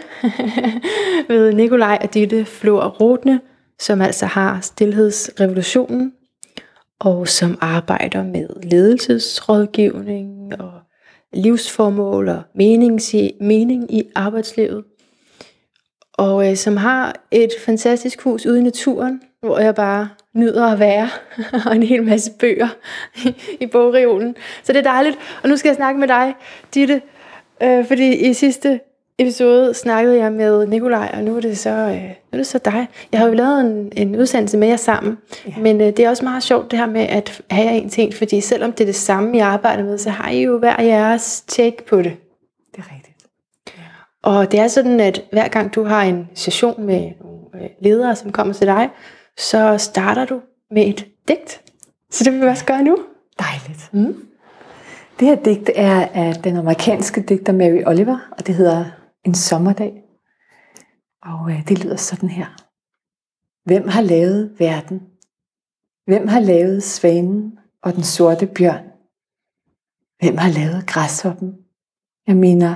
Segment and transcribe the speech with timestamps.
[1.28, 3.40] ved Nikolaj og Ditte Flor Rotne,
[3.80, 6.12] som altså har stillhedsrevolutionen,
[7.00, 10.72] og som arbejder med ledelsesrådgivning og
[11.32, 14.84] livsformål og mening i, mening i arbejdslivet.
[16.12, 20.78] Og øh, som har et fantastisk hus ude i naturen, hvor jeg bare nyder at
[20.78, 21.08] være,
[21.66, 22.68] og en hel masse bøger
[23.60, 24.36] i, bogreolen.
[24.62, 25.18] Så det er dejligt.
[25.42, 26.34] Og nu skal jeg snakke med dig,
[26.74, 27.02] Ditte,
[27.62, 28.80] øh, fordi i sidste
[29.18, 32.58] episode snakkede jeg med Nikolaj, og nu er det så, øh, nu er det så
[32.58, 32.88] dig.
[33.12, 35.52] Jeg har jo lavet en, en udsendelse med jer sammen, ja.
[35.58, 38.40] men øh, det er også meget sjovt det her med at have en ting, fordi
[38.40, 41.86] selvom det er det samme, jeg arbejder med, så har I jo hver jeres take
[41.88, 42.16] på det.
[42.72, 43.16] Det er rigtigt.
[43.78, 43.82] Ja.
[44.22, 48.16] Og det er sådan, at hver gang du har en session med nogle øh, ledere,
[48.16, 48.90] som kommer til dig,
[49.38, 51.62] så starter du med et digt.
[52.10, 52.98] Så det vil vi også gøre nu.
[53.38, 53.90] Dejligt.
[53.92, 54.28] Mm.
[55.20, 58.84] Det her digt er af den amerikanske digter Mary Oliver, og det hedder
[59.24, 60.02] En sommerdag.
[61.22, 62.46] Og øh, det lyder sådan her.
[63.64, 65.00] Hvem har lavet verden?
[66.06, 68.84] Hvem har lavet svanen og den sorte bjørn?
[70.20, 71.56] Hvem har lavet græshoppen?
[72.26, 72.74] Jeg mener,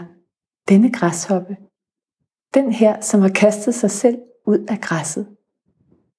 [0.68, 1.56] denne græshoppe.
[2.54, 5.36] Den her, som har kastet sig selv ud af græsset.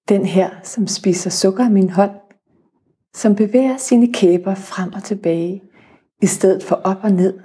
[0.10, 2.12] Den her, som spiser sukker af min hånd,
[3.14, 5.64] som bevæger sine kæber frem og tilbage,
[6.22, 7.40] i stedet for op og ned,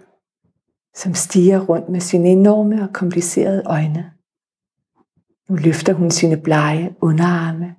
[0.94, 4.12] som stiger rundt med sine enorme og komplicerede øjne.
[5.48, 7.76] Nu løfter hun sine blege underarme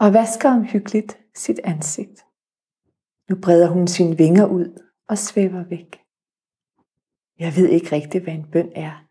[0.00, 2.24] og vasker omhyggeligt sit ansigt.
[3.30, 6.00] Nu breder hun sine vinger ud og svæver væk.
[7.38, 9.04] Jeg ved ikke rigtigt, hvad en bøn er,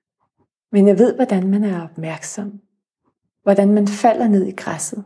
[0.71, 2.61] men jeg ved, hvordan man er opmærksom
[3.45, 5.05] hvordan man falder ned i græsset,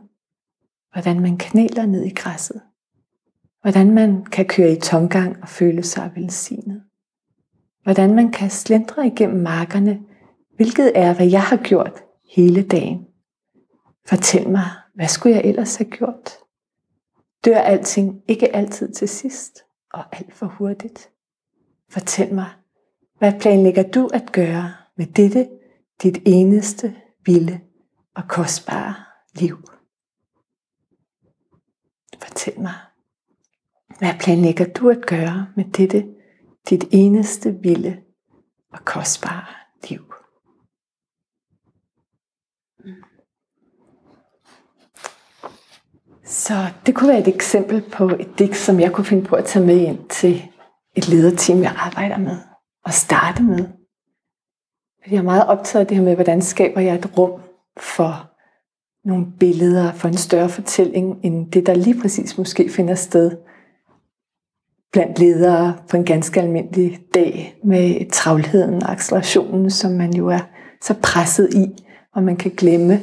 [0.92, 2.60] hvordan man knæler ned i græsset,
[3.62, 6.82] hvordan man kan køre i tomgang og føle sig velsignet,
[7.82, 10.00] hvordan man kan slendre igennem markerne,
[10.56, 13.06] hvilket er, hvad jeg har gjort hele dagen.
[14.08, 16.30] Fortæl mig, hvad skulle jeg ellers have gjort?
[17.44, 21.10] Dør alting ikke altid til sidst og alt for hurtigt?
[21.90, 22.48] Fortæl mig,
[23.18, 25.48] hvad planlægger du at gøre med dette,
[26.02, 26.96] dit eneste
[27.26, 27.60] vilde
[28.22, 28.94] og kostbare
[29.34, 29.56] liv.
[32.22, 32.74] Fortæl mig,
[33.98, 36.06] hvad planlægger du at gøre med dette,
[36.70, 38.00] dit eneste vilde
[38.72, 39.44] og kostbare
[39.88, 40.14] liv?
[46.24, 46.54] Så
[46.86, 49.66] det kunne være et eksempel på et digt, som jeg kunne finde på at tage
[49.66, 50.42] med ind til
[50.94, 52.38] et lederteam, jeg arbejder med,
[52.84, 53.68] og starte med.
[55.02, 57.49] Fordi jeg er meget optaget af det her med, hvordan skaber jeg et rum
[57.80, 58.30] for
[59.08, 63.36] nogle billeder, for en større fortælling, end det, der lige præcis måske finder sted
[64.92, 70.40] blandt ledere på en ganske almindelig dag med travlheden og accelerationen, som man jo er
[70.82, 73.00] så presset i, og man kan glemme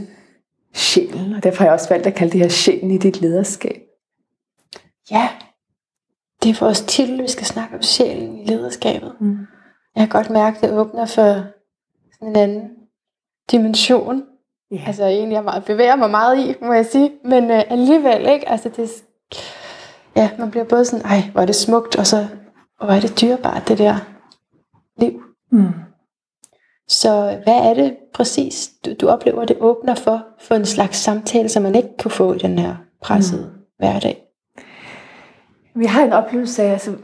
[0.73, 1.33] sjælen.
[1.33, 3.81] Og derfor har jeg også valgt at kalde det her sjælen i dit lederskab.
[5.11, 5.29] Ja,
[6.43, 9.15] det er vores titel, vi skal snakke om sjælen i lederskabet.
[9.19, 9.37] Mm.
[9.95, 11.43] Jeg kan godt mærke, at det åbner for
[12.13, 12.69] sådan en anden
[13.51, 14.23] dimension
[14.73, 14.87] Yeah.
[14.87, 17.11] Altså egentlig, jeg meget, bevæger mig meget i, må jeg sige.
[17.23, 18.49] Men øh, alligevel, ikke?
[18.49, 18.89] Altså det,
[20.15, 22.27] ja, man bliver både sådan, ej, hvor er det smukt, og så,
[22.77, 23.95] hvor er det dyrebart, det der
[24.97, 25.21] liv.
[25.51, 25.73] Mm.
[26.87, 31.49] Så hvad er det præcis, du, du oplever, det åbner for, for en slags samtale,
[31.49, 33.61] som man ikke kunne få i den her pressede mm.
[33.77, 34.23] hverdag?
[35.75, 36.95] Vi har en oplevelse af, altså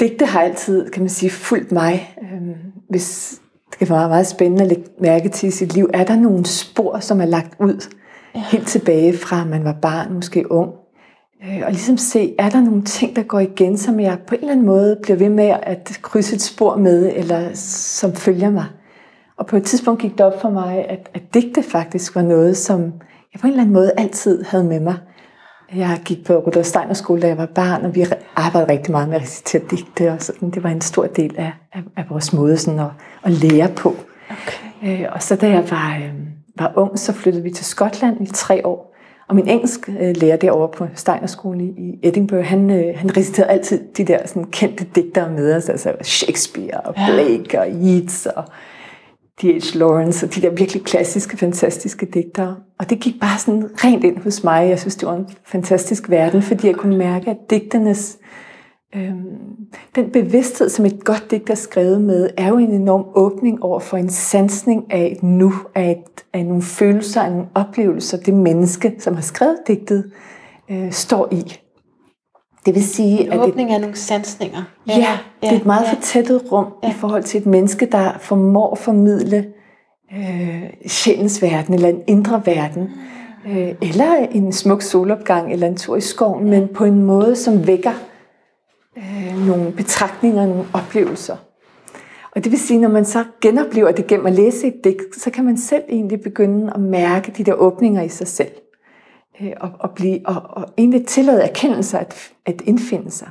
[0.00, 2.16] digte har altid, kan man sige, fulgt mig.
[2.22, 2.54] Øhm,
[2.90, 3.40] hvis
[3.70, 5.90] det kan være meget spændende at lægge mærke til i sit liv.
[5.94, 7.94] Er der nogle spor, som er lagt ud
[8.34, 8.40] ja.
[8.40, 10.70] helt tilbage fra, man var barn, måske ung?
[11.44, 14.40] Øh, og ligesom se, er der nogle ting, der går igen, som jeg på en
[14.40, 18.66] eller anden måde bliver ved med at krydse et spor med, eller som følger mig.
[19.36, 22.56] Og på et tidspunkt gik det op for mig, at, at digte faktisk var noget,
[22.56, 22.82] som
[23.32, 24.96] jeg på en eller anden måde altid havde med mig.
[25.74, 28.06] Jeg gik på Rudolf Steiner skole, da jeg var barn, og vi
[28.36, 30.50] arbejdede rigtig meget med at recitere digte, og sådan.
[30.50, 32.90] det var en stor del af, af, af vores måde sådan at,
[33.24, 33.96] at lære på.
[34.30, 35.02] Okay.
[35.02, 36.12] Øh, og så da jeg var, øh,
[36.58, 38.94] var ung, så flyttede vi til Skotland i tre år,
[39.28, 43.50] og min engelsk øh, lærer derovre på Steiner skole i Edinburgh, han, øh, han reciterede
[43.50, 48.44] altid de der sådan, kendte digtere med os, altså Shakespeare og Blake og Yeats og
[49.42, 49.76] D.H.
[49.76, 52.56] Lawrence og de der virkelig klassiske, fantastiske digtere.
[52.78, 54.68] Og det gik bare sådan rent ind hos mig.
[54.68, 58.18] Jeg synes, det var en fantastisk verden, fordi jeg kunne mærke, at digternes
[58.94, 59.38] øhm,
[59.94, 63.80] den bevidsthed, som et godt digt er skrevet med, er jo en enorm åbning over
[63.80, 68.18] for en sansning af et nu, af, et, af nogle følelser, af nogle oplevelser.
[68.18, 70.10] Det menneske, som har skrevet digtet,
[70.70, 71.58] øh, står i.
[72.68, 74.62] Det vil sige, at åbning af nogle sansninger.
[74.88, 75.92] Ja, ja, det er et meget ja.
[75.92, 76.90] fortættet rum ja.
[76.90, 79.46] i forhold til et menneske, der formår at formidle
[80.12, 82.90] øh, sjælens verden, eller en indre verden,
[83.46, 87.66] øh, eller en smuk solopgang, eller en tur i skoven, men på en måde, som
[87.66, 87.92] vækker
[88.96, 91.36] øh, nogle betragtninger, nogle oplevelser.
[92.36, 95.30] Og det vil sige, når man så genoplever det gennem at læse et digt, så
[95.30, 98.50] kan man selv egentlig begynde at mærke de der åbninger i sig selv.
[99.40, 102.14] Øh, og, og, blive, og, og egentlig tillade erkendelser at,
[102.46, 103.30] at indfinde sig.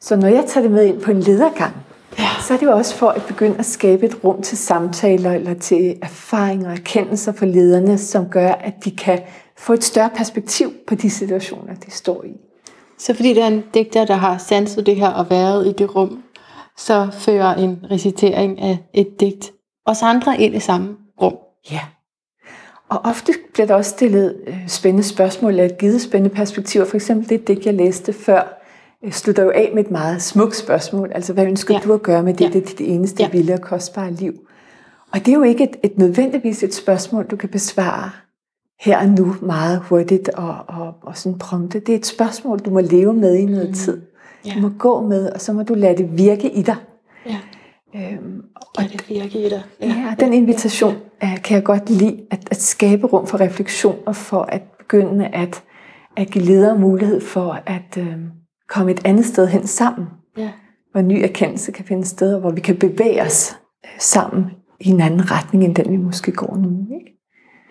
[0.00, 1.74] Så når jeg tager det med ind på en ledergang,
[2.18, 2.28] ja.
[2.40, 5.54] så er det jo også for at begynde at skabe et rum til samtaler eller
[5.54, 9.20] til erfaringer og erkendelser for lederne, som gør, at de kan
[9.58, 12.32] få et større perspektiv på de situationer, de står i.
[12.98, 15.96] Så fordi der er en digter, der har sanset det her og været i det
[15.96, 16.22] rum,
[16.76, 19.52] så fører en recitering af et digt
[19.86, 21.36] os andre ind i samme rum.
[21.70, 21.80] Ja.
[22.92, 26.84] Og ofte bliver der også stillet øh, spændende spørgsmål eller givet spændende perspektiver.
[26.84, 28.62] For eksempel det digt, jeg læste før,
[29.04, 31.12] øh, slutter jo af med et meget smukt spørgsmål.
[31.14, 31.80] Altså, hvad ønsker ja.
[31.84, 32.44] du at gøre med det?
[32.44, 32.50] Ja.
[32.50, 33.28] Det er dit eneste ja.
[33.28, 34.32] vilde og kostbare liv.
[35.12, 38.10] Og det er jo ikke et, et nødvendigvis et spørgsmål, du kan besvare
[38.80, 41.80] her og nu meget hurtigt og, og, og sådan prompte.
[41.80, 43.74] Det er et spørgsmål, du må leve med i noget mm.
[43.74, 44.02] tid.
[44.46, 44.52] Ja.
[44.56, 46.76] Du må gå med, og så må du lade det virke i dig.
[47.26, 47.38] Ja.
[47.94, 48.42] Øhm,
[48.78, 49.62] og det virke i dig.
[49.80, 51.36] Ja, ja den invitation ja.
[51.44, 55.62] kan jeg godt lide, at, at skabe rum for refleksion og for at begynde at,
[56.16, 58.30] at give ledere mulighed for at øhm,
[58.68, 60.06] komme et andet sted hen sammen.
[60.38, 60.50] Ja.
[60.92, 64.44] Hvor ny erkendelse kan finde steder, hvor vi kan bevæge os øh, sammen
[64.80, 66.94] i en anden retning, end den vi måske går nu.
[66.94, 67.18] Ikke?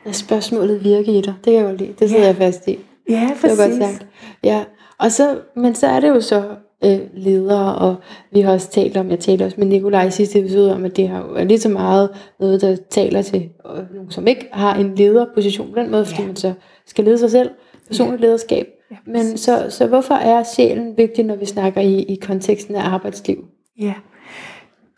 [0.06, 1.34] Er spørgsmålet virke i dig?
[1.46, 1.94] Det kan jeg jo lide.
[2.00, 2.28] Det sidder ja.
[2.28, 2.80] jeg fast i.
[3.10, 3.58] Ja, præcis.
[3.58, 4.08] Det var godt sagt.
[4.44, 4.64] Ja.
[4.98, 6.44] Og så, men så er det jo så
[6.86, 7.96] øh, ledere, og
[8.32, 10.98] vi har også talt om, jeg talte også med Nikolaj i sidste episode om, at
[10.98, 14.76] det har jo lige så meget noget, der taler til øh, nogen, som ikke har
[14.76, 16.28] en lederposition på den måde, fordi ja.
[16.28, 16.54] man så
[16.86, 17.50] skal lede sig selv,
[17.88, 18.26] personligt ja.
[18.26, 18.68] lederskab.
[18.92, 22.84] Ja, men så, så hvorfor er sjælen vigtig, når vi snakker i, i konteksten af
[22.84, 23.46] arbejdsliv?
[23.80, 23.94] Ja,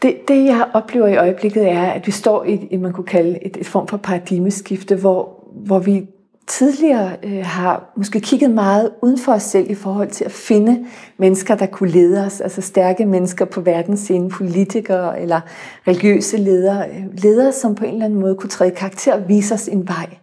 [0.02, 3.46] det, det jeg oplever i øjeblikket er, at vi står i, et, man kunne kalde
[3.46, 6.08] et, et form for paradigmeskifte, hvor, hvor vi
[6.48, 10.86] tidligere øh, har måske kigget meget uden for os selv i forhold til at finde
[11.18, 15.42] mennesker, der kunne lede os, altså stærke mennesker på verdensscenen, politikere eller
[15.88, 19.54] religiøse ledere, øh, ledere, som på en eller anden måde kunne træde karakter og vise
[19.54, 20.18] os en vej.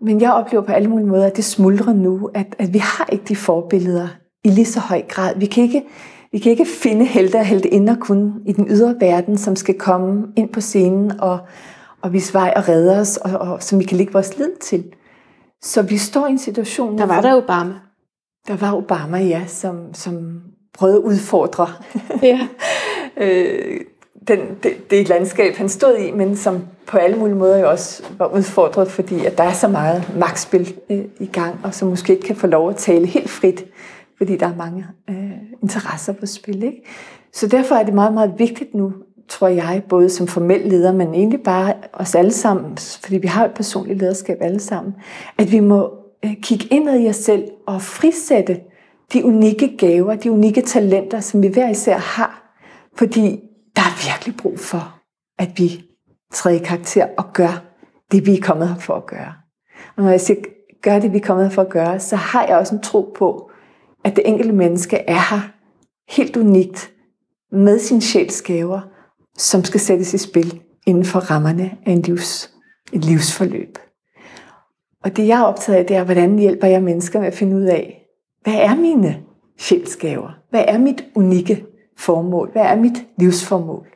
[0.00, 3.08] Men jeg oplever på alle mulige måder, at det smuldrer nu, at, at vi har
[3.12, 4.08] ikke de forbilleder
[4.44, 5.34] i lige så høj grad.
[5.36, 5.84] Vi kan ikke,
[6.32, 10.26] vi kan ikke finde helte og inder kun i den ydre verden, som skal komme
[10.36, 11.38] ind på scenen og,
[12.02, 14.84] og vise vej og redde os, og, og som vi kan lægge vores lid til.
[15.62, 16.98] Så vi står i en situation...
[16.98, 17.74] Der var der Obama.
[18.48, 20.42] Der var Obama, ja, som, som
[20.74, 21.68] prøvede at udfordre
[22.22, 22.48] ja.
[23.24, 23.80] øh,
[24.28, 28.02] den, det, det landskab, han stod i, men som på alle mulige måder jo også
[28.18, 32.12] var udfordret, fordi at der er så meget magtspil øh, i gang, og som måske
[32.12, 33.64] ikke kan få lov at tale helt frit,
[34.16, 35.30] fordi der er mange øh,
[35.62, 36.62] interesser på spil.
[36.62, 36.82] Ikke?
[37.32, 38.92] Så derfor er det meget, meget vigtigt nu,
[39.28, 43.44] tror jeg, både som formel leder, men egentlig bare os alle sammen, fordi vi har
[43.44, 44.94] et personligt lederskab alle sammen,
[45.38, 45.92] at vi må
[46.24, 48.60] øh, kigge indad i os selv og frisætte
[49.12, 52.54] de unikke gaver, de unikke talenter, som vi hver især har.
[52.96, 53.40] Fordi
[53.76, 55.00] der er virkelig brug for,
[55.38, 55.84] at vi
[56.32, 57.64] træder i karakter og gør
[58.12, 59.32] det, vi er kommet her for at gøre.
[59.96, 60.40] Og når jeg siger,
[60.82, 63.12] gør det, vi er kommet her for at gøre, så har jeg også en tro
[63.18, 63.50] på,
[64.04, 65.40] at det enkelte menneske er her
[66.08, 66.90] helt unikt
[67.52, 68.80] med sin sjælsgaver,
[69.38, 72.50] som skal sættes i spil inden for rammerne af en livs,
[72.92, 73.78] et livsforløb.
[75.04, 77.56] Og det jeg er optaget af, det er, hvordan hjælper jeg mennesker med at finde
[77.56, 78.04] ud af,
[78.42, 79.20] hvad er mine
[79.58, 80.30] sjælsgaver?
[80.50, 81.64] Hvad er mit unikke
[81.96, 82.50] formål?
[82.52, 83.86] Hvad er mit livsformål?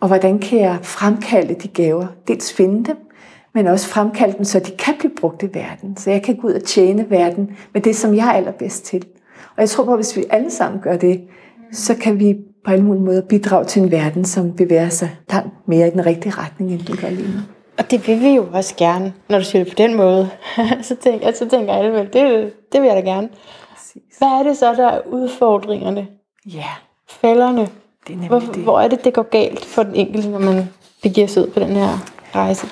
[0.00, 2.06] Og hvordan kan jeg fremkalde de gaver?
[2.28, 2.96] Dels finde dem,
[3.54, 5.96] men også fremkalde dem, så de kan blive brugt i verden.
[5.96, 9.06] Så jeg kan gå ud og tjene verden med det, som jeg er allerbedst til.
[9.56, 11.24] Og jeg tror på, at hvis vi alle sammen gør det,
[11.72, 15.68] så kan vi på alle mulige måder bidrage til en verden, som bevæger sig langt
[15.68, 17.38] mere i den rigtige retning, end den gør lige nu.
[17.78, 20.30] Og det vil vi jo også gerne, når du siger det på den måde.
[20.82, 23.28] så, tænker, så tænker jeg vel, det, det vil jeg da gerne.
[23.74, 24.18] Præcis.
[24.18, 26.06] Hvad er det så, der er udfordringerne?
[26.46, 26.70] Ja.
[27.08, 27.68] Fælderne?
[28.08, 28.56] Det er hvor, det.
[28.56, 30.68] hvor er det, det går galt for den enkelte, når man
[31.02, 31.88] begiver sig ud på den her
[32.34, 32.66] rejse?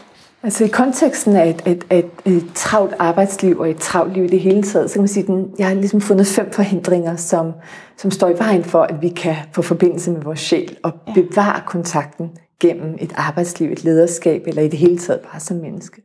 [0.44, 4.28] Altså i konteksten af et, et, et, et travlt arbejdsliv og et travlt liv i
[4.28, 7.52] det hele taget, så kan man sige, at jeg har ligesom fundet fem forhindringer, som,
[7.96, 11.62] som står i vejen for, at vi kan få forbindelse med vores sjæl og bevare
[11.66, 12.30] kontakten
[12.60, 16.02] gennem et arbejdsliv, et lederskab eller i det hele taget bare som menneske.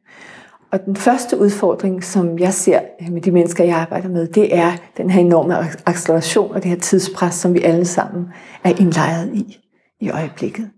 [0.72, 2.80] Og den første udfordring, som jeg ser
[3.10, 6.80] med de mennesker, jeg arbejder med, det er den her enorme acceleration og det her
[6.80, 8.26] tidspres, som vi alle sammen
[8.64, 9.58] er indlejret i
[10.00, 10.70] i øjeblikket.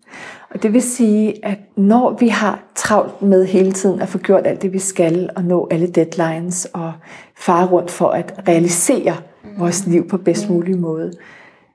[0.52, 4.48] Og det vil sige, at når vi har travlt med hele tiden at få gjort
[4.48, 6.94] alt det, vi skal, og nå alle deadlines, og
[7.38, 9.16] fare rundt for at realisere
[9.58, 11.14] vores liv på bedst mulig måde,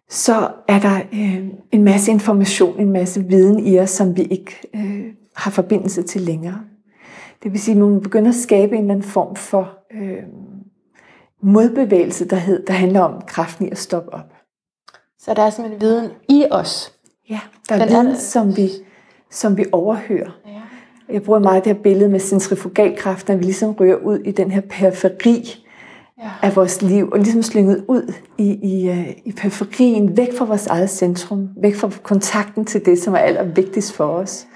[0.08, 4.68] så er der øh, en masse information, en masse viden i os, som vi ikke
[4.74, 5.04] øh,
[5.36, 6.60] har forbindelse til længere.
[7.42, 10.22] Det vil sige, at man begynder at skabe en eller anden form for øh,
[11.42, 14.32] modbevægelse, der, hed, der handler om kraften i at stoppe op.
[15.18, 16.93] Så der er simpelthen viden i os.
[17.30, 18.70] Ja, der er Den viden, som vi,
[19.30, 20.40] som vi overhører.
[20.46, 21.12] Ja.
[21.12, 24.50] Jeg bruger meget det her billede med centrifugalkraften, at vi ligesom rører ud i den
[24.50, 25.60] her periferi
[26.18, 26.30] Ja.
[26.42, 30.66] af vores liv, og ligesom slynget ud i, i, øh, i periferien, væk fra vores
[30.66, 34.46] eget centrum, væk fra kontakten til det, som er allervigtigst for os.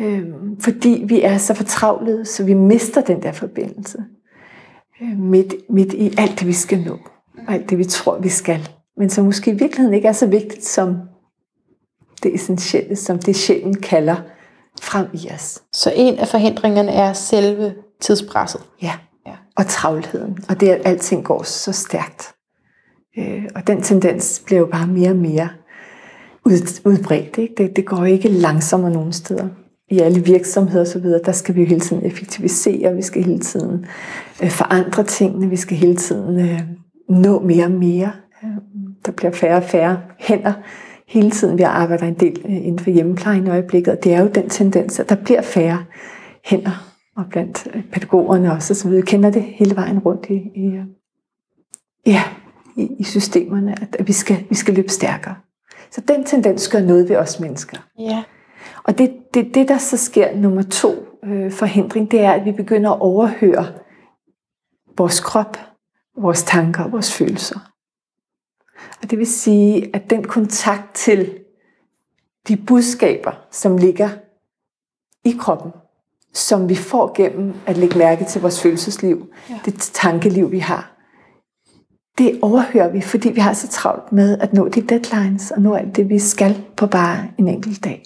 [0.00, 3.98] Øhm, fordi vi er så fortravlede, så vi mister den der forbindelse.
[5.02, 6.98] Øh, midt, midt i alt det, vi skal nå,
[7.48, 8.68] og alt det, vi tror, vi skal.
[8.96, 10.96] Men som måske i virkeligheden ikke er så vigtigt som
[12.22, 14.16] det essentielle, som det sjælen kalder
[14.82, 15.62] frem i os.
[15.72, 18.60] Så en af forhindringerne er selve tidspresset.
[18.82, 18.92] Ja.
[19.26, 19.32] Ja.
[19.56, 20.38] Og travlheden.
[20.48, 22.34] Og det, at alting går så stærkt.
[23.18, 25.48] Øh, og den tendens bliver jo bare mere og mere
[26.44, 27.38] ud, udbredt.
[27.38, 27.54] Ikke?
[27.58, 29.48] Det, det går ikke langsommere nogen steder.
[29.90, 33.86] I alle virksomheder osv., der skal vi jo hele tiden effektivisere, vi skal hele tiden
[34.42, 36.60] øh, forandre tingene, vi skal hele tiden øh,
[37.08, 38.12] nå mere og mere.
[38.44, 38.50] Øh,
[39.06, 40.52] der bliver færre og færre hænder
[41.10, 41.58] hele tiden.
[41.58, 44.48] Vi arbejder en del øh, inden for hjemmeplejen i øjeblikket, og det er jo den
[44.48, 45.84] tendens, at der bliver færre
[46.44, 46.86] hænder
[47.16, 50.84] og blandt øh, pædagogerne også, så vi kender det hele vejen rundt i, i, øh,
[52.06, 52.22] ja,
[52.76, 55.34] i, i systemerne, at, at vi, skal, vi skal løbe stærkere.
[55.90, 57.76] Så den tendens gør noget ved os mennesker.
[57.98, 58.22] Ja.
[58.84, 60.90] Og det, det, det der så sker, nummer to
[61.24, 63.66] øh, forhindring, det er, at vi begynder at overhøre
[64.98, 65.56] vores krop,
[66.18, 67.69] vores tanker og vores følelser.
[69.02, 71.38] Og det vil sige, at den kontakt til
[72.48, 74.08] de budskaber, som ligger
[75.24, 75.72] i kroppen,
[76.34, 79.58] som vi får gennem at lægge mærke til vores følelsesliv, Ja.
[79.64, 80.96] det tankeliv, vi har,
[82.18, 85.74] det overhører vi, fordi vi har så travlt med at nå de deadlines og nå
[85.74, 88.02] alt det, vi skal på bare en enkelt dag.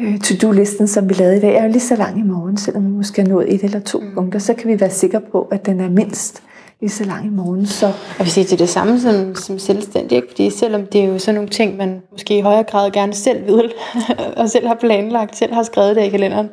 [0.00, 2.84] Øh, To-do-listen, som vi lavede i dag, er jo lige så lang i morgen, selvom
[2.84, 4.14] vi måske har nået et eller to mm.
[4.14, 6.42] punkter, så kan vi være sikre på, at den er mindst
[6.80, 7.66] lige så lang i morgen.
[7.66, 10.28] Så Jeg vil sige, det er det samme som, som selvstændig, ikke?
[10.28, 13.46] fordi selvom det er jo sådan nogle ting, man måske i højere grad gerne selv
[13.46, 13.70] ved,
[14.36, 16.48] og selv har planlagt, selv har skrevet det i kalenderen,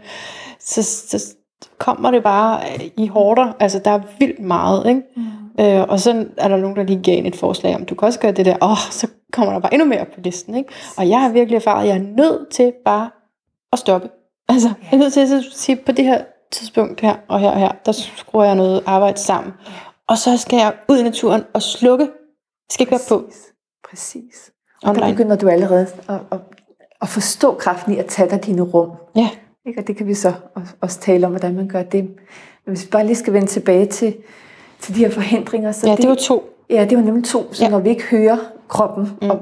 [0.60, 1.36] så, så
[1.78, 2.62] kommer det bare
[2.98, 3.56] i hårder.
[3.60, 5.02] Altså, der er vildt meget, ikke?
[5.16, 5.24] Mm.
[5.60, 8.06] Øh, og så er der nogen, der lige giver en et forslag om, du kan
[8.06, 10.70] også gøre det der, åh, oh, så kommer der bare endnu mere på listen, ikke?
[10.98, 13.10] Og jeg har virkelig erfaret, at jeg er nødt til bare
[13.74, 14.10] at stoppe.
[14.50, 17.60] Altså, jeg er nødt til at sige, på det her tidspunkt her og her og
[17.60, 19.54] her, der skruer jeg noget arbejde sammen.
[20.08, 22.04] Og så skal jeg ud i naturen og slukke.
[22.04, 23.54] Jeg skal ikke være på Præcis.
[23.90, 24.52] Præcis.
[24.84, 25.18] Og der online.
[25.18, 26.40] begynder du allerede at, at,
[27.02, 28.92] at forstå kraften i at tage dig dine rum.
[29.16, 29.30] Ja,
[29.66, 29.82] Ikke?
[29.82, 30.34] Og det kan vi så
[30.82, 32.04] også, tale om, hvordan man gør det.
[32.04, 34.16] Men hvis vi bare lige skal vende tilbage til,
[34.80, 35.72] til de her forhindringer.
[35.72, 36.44] Så ja det var to.
[36.70, 37.54] Ja, det var nemlig to.
[37.54, 37.70] Så ja.
[37.70, 38.38] når vi ikke hører
[38.68, 39.30] kroppen mm.
[39.30, 39.40] og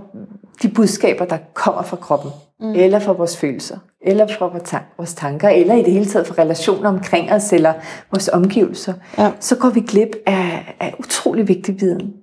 [0.61, 2.71] de budskaber, der kommer fra kroppen, mm.
[2.75, 6.27] eller fra vores følelser, eller fra vores tan- vores tanker, eller i det hele taget
[6.27, 7.73] fra relationer omkring os, eller
[8.11, 9.31] vores omgivelser, Ja.
[9.39, 12.13] så går vi glip af, af utrolig vigtig viden.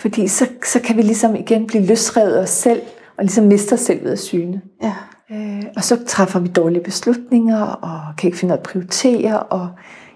[0.00, 2.82] Fordi så, så kan vi ligesom igen blive løsrevet af os selv,
[3.18, 4.60] og ligesom miste os selv ud af syne.
[4.82, 4.94] Ja.
[5.32, 9.68] Øh, og så træffer vi dårlige beslutninger, og kan ikke finde af at prioritere, og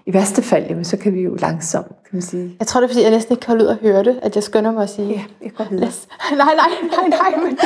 [0.07, 2.85] i værste fald, jamen, så kan vi jo langsomt, kan man sige, Jeg tror, det
[2.85, 4.83] er, fordi jeg næsten ikke kan holde ud at høre det, at jeg skynder mig
[4.83, 5.91] at sige, ja, jeg går videre.
[6.37, 7.57] Nej, nej, nej, nej, men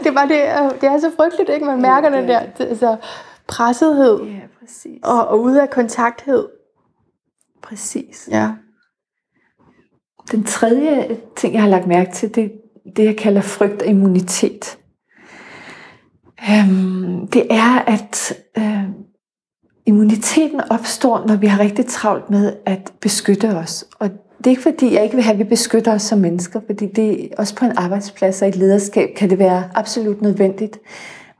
[0.00, 1.66] det er bare det, er, bare det, det er så frygteligt, ikke?
[1.66, 2.96] Man mærker det den er der det, altså,
[3.46, 4.98] pressethed Ja, præcis.
[5.02, 6.48] og, og ude af kontakthed.
[7.62, 8.28] Præcis.
[8.32, 8.50] Ja.
[10.32, 12.52] Den tredje ting, jeg har lagt mærke til, det
[12.96, 14.78] det, jeg kalder frygt og immunitet.
[16.50, 18.84] Øhm, det er, at øh,
[19.90, 23.84] immuniteten opstår, når vi har rigtig travlt med at beskytte os.
[23.98, 26.60] Og det er ikke fordi, jeg ikke vil have, at vi beskytter os som mennesker,
[26.66, 30.78] fordi det også på en arbejdsplads og i et lederskab kan det være absolut nødvendigt.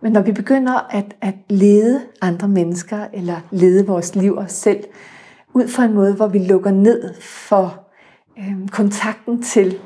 [0.03, 4.85] Men når vi begynder at, at lede andre mennesker, eller lede vores liv os selv,
[5.55, 7.89] ud fra en måde, hvor vi lukker ned for
[8.39, 9.79] øh, kontakten til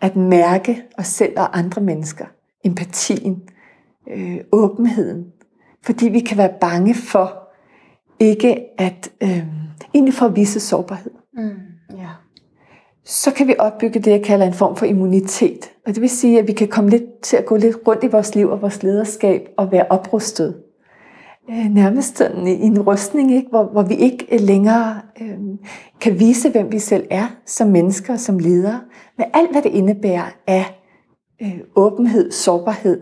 [0.00, 2.24] at mærke os selv og andre mennesker,
[2.64, 3.42] empatien,
[4.10, 5.26] øh, åbenheden,
[5.84, 7.45] fordi vi kan være bange for
[8.20, 9.42] ikke at, øh,
[9.94, 11.12] egentlig for at vise sårbarhed.
[11.34, 11.50] Mm.
[11.98, 12.08] ja.
[13.04, 15.70] Så kan vi opbygge det, jeg kalder en form for immunitet.
[15.86, 18.06] Og det vil sige, at vi kan komme lidt til at gå lidt rundt i
[18.06, 20.56] vores liv og vores lederskab og være oprustet.
[21.50, 23.48] Øh, nærmest sådan i en rustning, ikke?
[23.50, 25.38] Hvor, hvor vi ikke øh, længere øh,
[26.00, 28.80] kan vise, hvem vi selv er som mennesker og som ledere.
[29.18, 30.80] Med alt, hvad det indebærer af
[31.42, 33.00] øh, åbenhed, sårbarhed,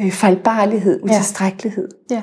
[0.00, 1.88] øh, fejlbarlighed, utilstrækkelighed.
[2.10, 2.22] Ja.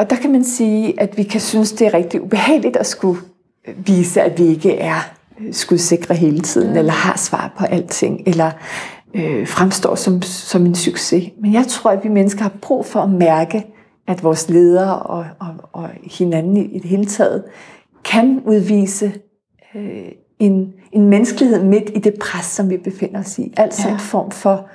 [0.00, 3.20] Og der kan man sige, at vi kan synes, det er rigtig ubehageligt at skulle
[3.68, 6.78] øh, vise, at vi ikke er øh, skudsikre hele tiden, mm.
[6.78, 8.50] eller har svar på alting, eller
[9.14, 11.24] øh, fremstår som, som en succes.
[11.40, 13.66] Men jeg tror, at vi mennesker har brug for at mærke,
[14.08, 17.44] at vores ledere og, og, og hinanden i, i det hele taget
[18.04, 19.12] kan udvise
[19.74, 23.54] øh, en, en menneskelighed midt i det pres, som vi befinder os i.
[23.56, 23.94] Altså ja.
[23.94, 24.68] en form for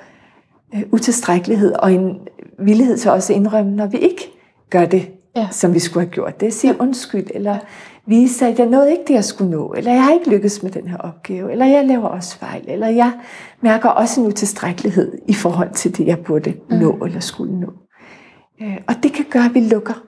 [0.74, 2.18] øh, utilstrækkelighed og en
[2.58, 4.32] villighed til også at indrømme, når vi ikke
[4.70, 5.48] gør det, ja.
[5.50, 6.54] som vi skulle have gjort det.
[6.54, 6.82] Sige ja.
[6.82, 7.58] undskyld, eller
[8.06, 10.70] vise, at jeg nåede ikke det, jeg skulle nå, eller jeg har ikke lykkes med
[10.70, 13.12] den her opgave, eller jeg laver også fejl, eller jeg
[13.60, 16.76] mærker også en utilstrækkelighed i forhold til det, jeg burde mm.
[16.76, 17.72] nå eller skulle nå.
[18.62, 20.02] Øh, og det kan gøre, at vi lukker.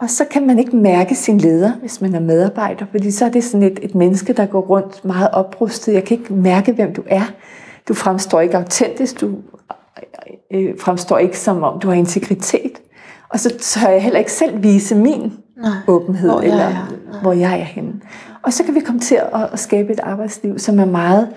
[0.00, 3.28] Og så kan man ikke mærke sin leder, hvis man er medarbejder, fordi så er
[3.28, 5.94] det sådan et, et menneske, der går rundt meget oprustet.
[5.94, 7.32] Jeg kan ikke mærke, hvem du er.
[7.88, 9.34] Du fremstår ikke autentisk, du
[10.50, 12.82] øh, fremstår ikke som om, du har integritet.
[13.34, 15.70] Og så tør jeg heller ikke selv vise min Nej.
[15.86, 17.20] åbenhed, hvor eller er.
[17.22, 17.92] hvor jeg er henne.
[18.42, 21.28] Og så kan vi komme til at, at skabe et arbejdsliv, som er meget,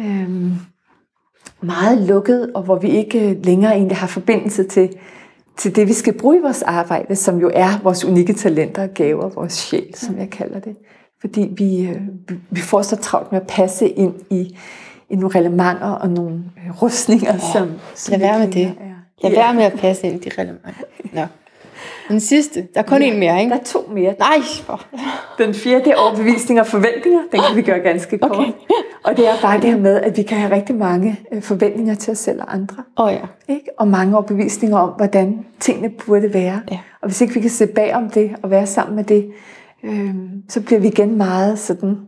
[0.00, 0.30] øh,
[1.62, 4.88] meget lukket, og hvor vi ikke længere egentlig har forbindelse til,
[5.56, 8.90] til det, vi skal bruge i vores arbejde, som jo er vores unikke talenter og
[8.94, 10.76] gaver, vores sjæl, som jeg kalder det.
[11.20, 12.00] Fordi vi, øh,
[12.50, 14.58] vi får så travlt med at passe ind i,
[15.10, 18.66] i nogle relevanter og nogle øh, rustninger, ja, som, som lad være med det.
[18.66, 18.95] Er.
[19.22, 19.38] Lad ja.
[19.38, 20.84] være med at passe ind i de relevanter.
[21.12, 21.22] Nå.
[22.08, 22.68] Den sidste.
[22.74, 23.50] Der er kun ja, en mere, ikke?
[23.50, 24.14] Der er to mere.
[24.18, 24.86] Nej, for.
[25.38, 27.20] Den fjerde, er overbevisning og forventninger.
[27.32, 28.30] Den kan vi gøre ganske kort.
[28.30, 28.52] Okay.
[29.04, 31.94] Og det er bare det her med, at vi kan have rigtig mange øh, forventninger
[31.94, 32.76] til os selv og andre.
[32.96, 33.54] Oh, ja.
[33.54, 33.66] Ikke?
[33.78, 36.60] Og mange overbevisninger om, hvordan tingene burde være.
[36.70, 36.78] Ja.
[37.02, 39.30] Og hvis ikke vi kan se bag om det og være sammen med det,
[39.84, 40.14] øh,
[40.48, 41.98] så bliver vi igen meget sådan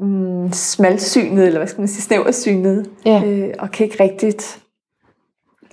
[0.00, 2.90] mm, smalsynet, eller hvad skal man sige, snæversynet.
[3.06, 3.22] Ja.
[3.26, 4.63] Øh, og kan ikke rigtigt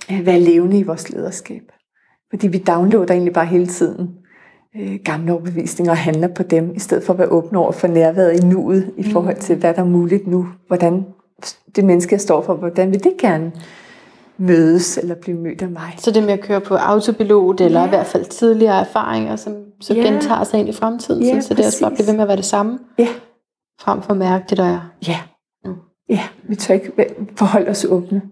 [0.08, 1.62] være levende i vores lederskab.
[2.30, 4.10] Fordi vi downloader egentlig bare hele tiden
[4.76, 7.86] øh, gamle overbevisninger og handler på dem, i stedet for at være åbne over for
[7.86, 10.46] nærværet i nuet, i forhold til, hvad der er muligt nu.
[10.66, 11.06] Hvordan
[11.76, 13.52] det menneske, jeg står for, hvordan vil det gerne
[14.38, 15.94] mødes eller blive mødt af mig.
[15.98, 17.86] Så det med at køre på autopilot, eller ja.
[17.86, 20.00] i hvert fald tidligere erfaringer, som så ja.
[20.00, 22.28] gentager sig ind i fremtiden, ja, så det er også bare blive ved med at
[22.28, 23.08] være det samme, ja.
[23.80, 24.80] frem for at mærke det, der er.
[25.08, 25.16] Ja,
[25.64, 25.74] mm.
[26.08, 26.92] ja vi tør ikke
[27.36, 28.22] forholde os åbne.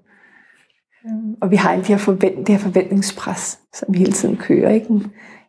[1.07, 4.37] Øhm, og vi har alle de her, forvent, det her forventningspres, som vi hele tiden
[4.37, 4.71] kører.
[4.71, 4.87] Ikke?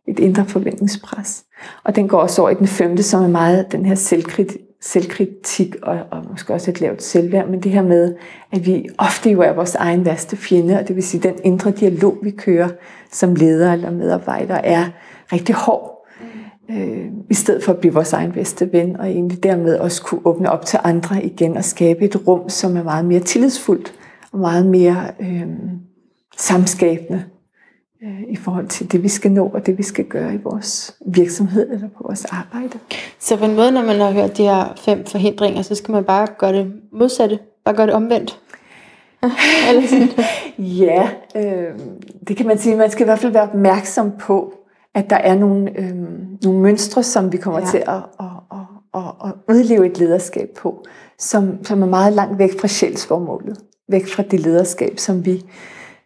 [0.08, 1.44] Et indre forventningspres.
[1.84, 5.76] Og den går også over i den femte, som er meget den her selvkritik, selvkritik
[5.84, 8.16] og, og måske også et lavt selvværd, men det her med,
[8.52, 11.46] at vi ofte jo er vores egen værste fjende, og det vil sige, at den
[11.46, 12.70] indre dialog, vi kører
[13.12, 14.86] som leder eller medarbejder, er
[15.34, 16.08] rigtig hård,
[16.70, 20.22] øh, i stedet for at blive vores egen bedste ven, og egentlig dermed også kunne
[20.26, 23.94] åbne op til andre igen og skabe et rum, som er meget mere tillidsfuldt,
[24.34, 25.48] og meget mere øh,
[26.38, 27.24] samskabende
[28.04, 30.96] øh, i forhold til det, vi skal nå, og det, vi skal gøre i vores
[31.06, 32.80] virksomhed eller på vores arbejde.
[33.20, 36.04] Så på en måde, når man har hørt de her fem forhindringer, så skal man
[36.04, 38.40] bare gøre det modsatte, bare gøre det omvendt.
[40.82, 41.80] ja, øh,
[42.28, 42.76] det kan man sige.
[42.76, 44.54] Man skal i hvert fald være opmærksom på,
[44.94, 45.96] at der er nogle, øh,
[46.44, 47.66] nogle mønstre, som vi kommer ja.
[47.66, 48.58] til at, at, at,
[48.94, 50.86] at, at udleve et lederskab på,
[51.20, 53.58] som, som er meget langt væk fra sjælsformålet
[53.92, 55.46] væk fra det lederskab, som vi,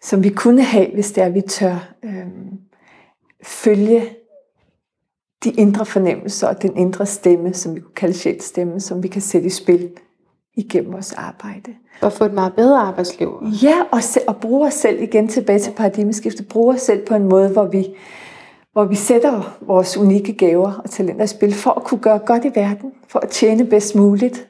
[0.02, 2.28] som vi kunne have, hvis det er, at vi tør øh,
[3.44, 4.04] følge
[5.44, 9.22] de indre fornemmelser og den indre stemme, som vi kunne kalde sjælstemme, som vi kan
[9.22, 9.90] sætte i spil
[10.54, 11.76] igennem vores arbejde.
[12.02, 13.44] Og få et meget bedre arbejdsliv.
[13.64, 16.48] Ja, og, se, og bruge os selv igen tilbage til paradigmeskiftet.
[16.48, 17.96] Bruge os selv på en måde, hvor vi,
[18.74, 22.46] hvor vi sætter vores unikke gaver og talenter i spil for at kunne gøre godt
[22.46, 24.48] i verden, for at tjene bedst muligt,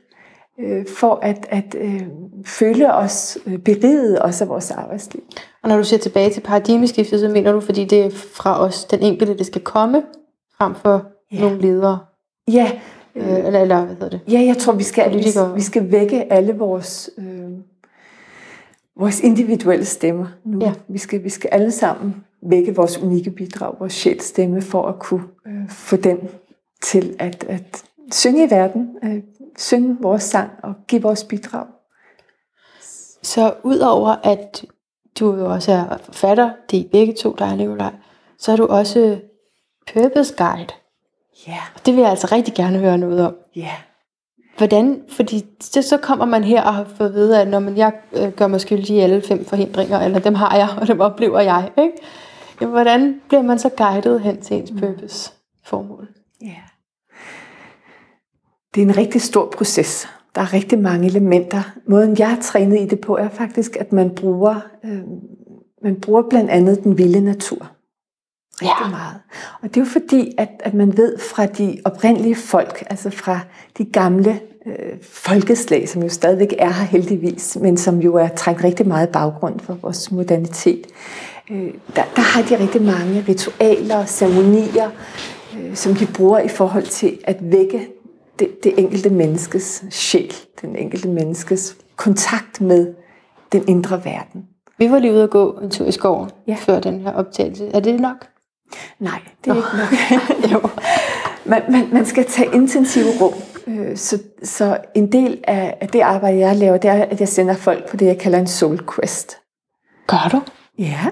[0.59, 2.01] øh, for at, at øh,
[2.45, 5.23] føle os øh, beriget også af vores arbejdsliv.
[5.63, 8.85] Og når du ser tilbage til paradigmeskiftet, så mener du, fordi det er fra os,
[8.85, 10.03] den enkelte, det skal komme,
[10.57, 11.41] frem for ja.
[11.41, 11.99] nogle ledere?
[12.51, 12.71] Ja.
[13.15, 14.19] Øh, eller, eller hvad hedder det?
[14.31, 17.51] Ja, jeg tror, vi skal, vi, vi skal vække alle vores, øh,
[18.99, 20.59] vores individuelle stemmer nu.
[20.61, 20.73] Ja.
[20.87, 22.15] Vi, skal, vi skal alle sammen
[22.49, 26.17] vække vores unikke bidrag, vores sjælstemme, for at kunne øh, få den
[26.83, 29.23] til at, at synge i verden, øh,
[29.57, 31.65] synge vores sang og give vores bidrag.
[33.23, 34.65] Så udover at
[35.19, 37.93] du jo også er forfatter, det er begge to, der er Nikolaj,
[38.39, 39.19] så er du også
[39.93, 40.67] purpose guide.
[41.47, 41.51] Ja.
[41.51, 41.61] Yeah.
[41.85, 43.35] Det vil jeg altså rigtig gerne høre noget om.
[43.55, 43.61] Ja.
[43.61, 43.79] Yeah.
[44.57, 47.77] Hvordan, fordi det, så kommer man her og har fået at vide, at når man,
[47.77, 50.99] jeg øh, gør mig skyldig i alle fem forhindringer, eller dem har jeg, og dem
[50.99, 51.97] oplever jeg, ikke?
[52.61, 56.07] Jamen, hvordan bliver man så guidet hen til ens purpose-formål?
[56.41, 56.47] Ja.
[56.47, 56.74] Yeah
[58.75, 60.07] det er en rigtig stor proces.
[60.35, 61.61] der er rigtig mange elementer.
[61.87, 65.01] Måden jeg er trænet i det på, er faktisk, at man bruger, øh,
[65.83, 67.71] man bruger blandt andet den vilde natur.
[68.61, 68.89] Rigtig ja.
[68.89, 69.15] meget.
[69.61, 73.39] Og det er jo fordi, at, at man ved fra de oprindelige folk, altså fra
[73.77, 78.63] de gamle øh, folkeslag, som jo stadigvæk er her heldigvis, men som jo er trængt
[78.63, 80.87] rigtig meget baggrund for vores modernitet,
[81.51, 84.89] øh, der, der har de rigtig mange ritualer og ceremonier,
[85.57, 87.87] øh, som de bruger i forhold til at vække
[88.39, 92.93] det, det enkelte menneskes sjæl, den enkelte menneskes kontakt med
[93.51, 94.47] den indre verden.
[94.77, 96.55] Vi var lige ude at gå en tur i skoven ja.
[96.59, 97.69] før den her optagelse.
[97.73, 98.27] Er det nok?
[98.99, 99.57] Nej, det er oh.
[99.57, 100.51] ikke nok.
[100.51, 100.69] jo.
[101.45, 103.33] Man, man, man skal tage intensive rum.
[103.67, 107.53] Øh, så, så en del af det arbejde, jeg laver, det er, at jeg sender
[107.53, 109.37] folk på det, jeg kalder en soul quest.
[110.07, 110.41] Gør du?
[110.77, 111.05] Ja,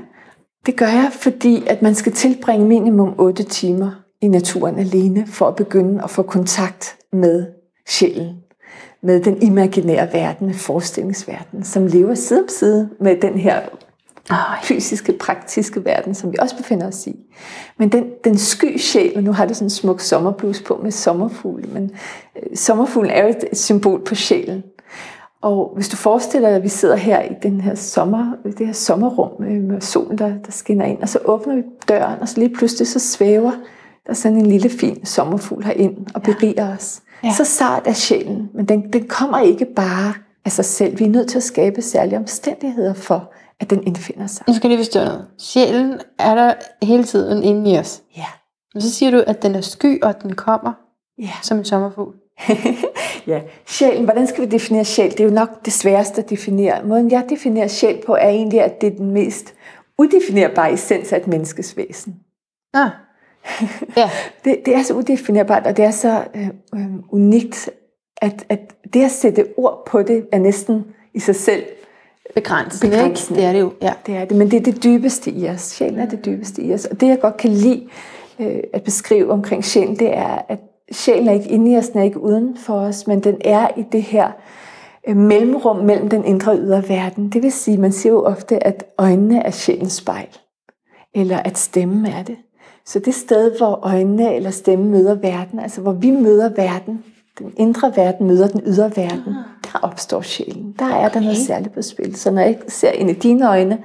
[0.66, 5.48] det gør jeg, fordi at man skal tilbringe minimum 8 timer i naturen alene, for
[5.48, 7.46] at begynde at få kontakt med
[7.88, 8.36] sjælen,
[9.02, 13.62] med den imaginære verden, med forestillingsverdenen, som lever side om side med den her
[14.64, 17.16] fysiske, praktiske verden, som vi også befinder os i.
[17.78, 20.92] Men den, den sky sjæl, og nu har det sådan en smuk sommerblus på med
[20.92, 21.92] sommerfugle, men
[22.36, 24.64] øh, sommerfuglen er jo et, et symbol på sjælen.
[25.42, 28.74] Og hvis du forestiller dig, at vi sidder her i den her sommer, det her
[28.74, 32.40] sommerrum øh, med solen, der, der skinner ind, og så åbner vi døren, og så
[32.40, 33.52] lige pludselig så svæver
[34.08, 36.74] der sådan en lille fin sommerfugl herind og beriger ja.
[36.76, 37.02] os.
[37.24, 37.34] Ja.
[37.34, 40.14] Så sart er sjælen, men den, den kommer ikke bare
[40.46, 41.00] af sig selv.
[41.00, 44.44] Vi er nødt til at skabe særlige omstændigheder for, at den indfinder sig.
[44.48, 45.28] Nu skal lige forstå noget.
[45.40, 46.54] Sjælen er der
[46.86, 48.02] hele tiden inde i os.
[48.18, 48.26] Ja.
[48.76, 50.74] Og så siger du, at den er sky, og at den kommer
[51.18, 51.30] ja.
[51.42, 52.16] som en sommerfugl.
[53.28, 55.12] ja, sjælen, hvordan skal vi definere sjæl?
[55.12, 56.84] Det er jo nok det sværeste at definere.
[56.84, 59.54] Måden jeg definerer sjæl på, er egentlig, at det er den mest
[59.98, 62.16] udefinerbare essens af et menneskes væsen.
[62.74, 62.90] Ah.
[63.98, 64.10] Ja.
[64.46, 67.70] det, det er så udefinerbart, og det er så øh, øh, unikt,
[68.18, 68.60] at, at
[68.94, 71.64] det at sætte ord på det, er næsten i sig selv
[72.36, 72.92] begrænsende.
[72.92, 73.40] begrænsende.
[73.40, 73.74] Det er det jo.
[73.82, 73.94] Ja.
[74.06, 75.62] Det er det, men det er det dybeste i os.
[75.62, 76.86] Sjælen er det dybeste i os.
[76.86, 77.88] Og det jeg godt kan lide
[78.40, 80.60] øh, at beskrive omkring sjælen, det er, at
[80.92, 83.68] sjælen er ikke inde i os, den er ikke uden for os, men den er
[83.78, 84.32] i det her
[85.08, 87.30] øh, mellemrum mellem den indre og ydre verden.
[87.30, 90.28] Det vil sige, man siger jo ofte, at øjnene er sjælens spejl,
[91.16, 92.38] eller at stemmen er det.
[92.86, 97.04] Så det sted, hvor øjnene eller stemmen møder verden, altså hvor vi møder verden,
[97.40, 99.36] den indre verden møder den ydre verden, ah.
[99.64, 100.76] der opstår sjælen.
[100.80, 101.14] Der er okay.
[101.14, 102.16] der noget særligt på spil.
[102.16, 103.78] Så når jeg ser ind i dine øjne,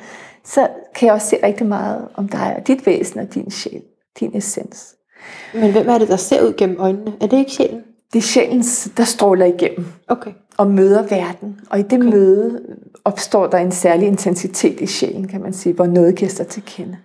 [0.45, 3.83] så kan jeg også se rigtig meget om dig og dit væsen og din sjæl,
[4.21, 4.95] din essens.
[5.55, 7.13] Men hvem er det, der ser ud gennem øjnene?
[7.21, 7.83] Er det ikke sjælen?
[8.13, 8.63] Det er sjælen,
[8.97, 9.87] der stråler igennem.
[10.09, 10.31] Okay.
[10.57, 11.61] Og møder verden.
[11.71, 12.11] Og i det okay.
[12.11, 12.61] møde
[13.05, 16.63] opstår der en særlig intensitet i sjælen, kan man sige, hvor noget giver sig til
[16.67, 16.97] kende.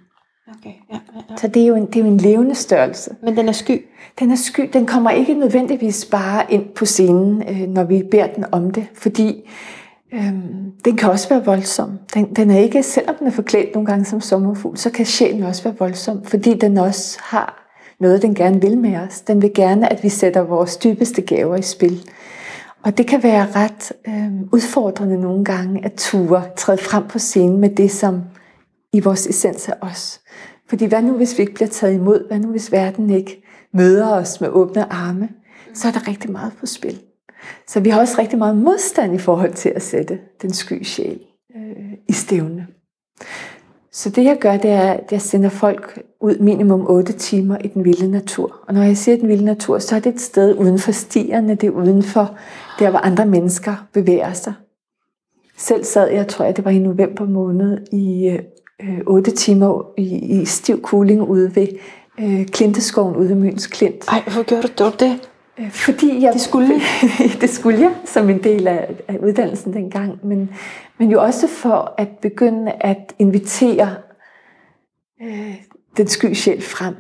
[0.59, 1.37] Okay, ja, ja.
[1.37, 3.15] Så det er, jo en, det er jo en levende størrelse.
[3.23, 3.85] Men den er sky?
[4.19, 4.69] Den er sky.
[4.73, 8.87] Den kommer ikke nødvendigvis bare ind på scenen, øh, når vi beder den om det,
[8.93, 9.49] fordi
[10.13, 10.33] øh,
[10.85, 11.99] den kan også være voldsom.
[12.13, 15.43] Den, den er ikke, selvom den er forklædt nogle gange som sommerfugl, så kan sjælen
[15.43, 19.21] også være voldsom, fordi den også har noget, den gerne vil med os.
[19.21, 22.09] Den vil gerne, at vi sætter vores dybeste gaver i spil.
[22.83, 27.57] Og det kan være ret øh, udfordrende nogle gange at ture, træde frem på scenen
[27.57, 28.21] med det, som
[28.93, 30.21] i vores essens af os.
[30.69, 32.27] Fordi hvad nu, hvis vi ikke bliver taget imod?
[32.27, 35.29] Hvad nu, hvis verden ikke møder os med åbne arme?
[35.73, 36.99] Så er der rigtig meget på spil.
[37.67, 41.19] Så vi har også rigtig meget modstand i forhold til at sætte den sky sjæl
[41.55, 42.67] øh, i stævne.
[43.91, 47.67] Så det jeg gør, det er, at jeg sender folk ud minimum 8 timer i
[47.67, 48.59] den vilde natur.
[48.67, 51.55] Og når jeg siger den vilde natur, så er det et sted uden for stierne,
[51.55, 52.37] det er uden for
[52.79, 54.53] der, hvor andre mennesker bevæger sig.
[55.57, 58.39] Selv sad jeg, tror jeg, det var i november måned, i øh,
[58.83, 61.67] øh, øh, 8 timer i, i stiv kuling ude ved
[62.19, 64.07] øh, Klinteskoven ude ved Møns Klint.
[64.07, 65.29] Ej, hvor gjorde du det?
[65.59, 66.73] Øh, fordi jeg, det skulle
[67.41, 70.49] det skulle jeg som en del af, af uddannelsen dengang, men,
[70.99, 73.95] men jo også for at begynde at invitere
[75.23, 75.55] øh,
[75.97, 76.95] den sky sjæl frem.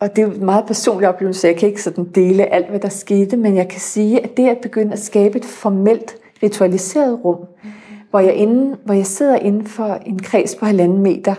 [0.00, 2.70] Og det er jo en meget personlig oplevelse, så jeg kan ikke sådan dele alt,
[2.70, 6.16] hvad der skete, men jeg kan sige, at det at begynde at skabe et formelt
[6.42, 7.70] ritualiseret rum, mm
[8.10, 11.34] hvor jeg, inde, hvor jeg sidder inden for en kreds på halvanden meter,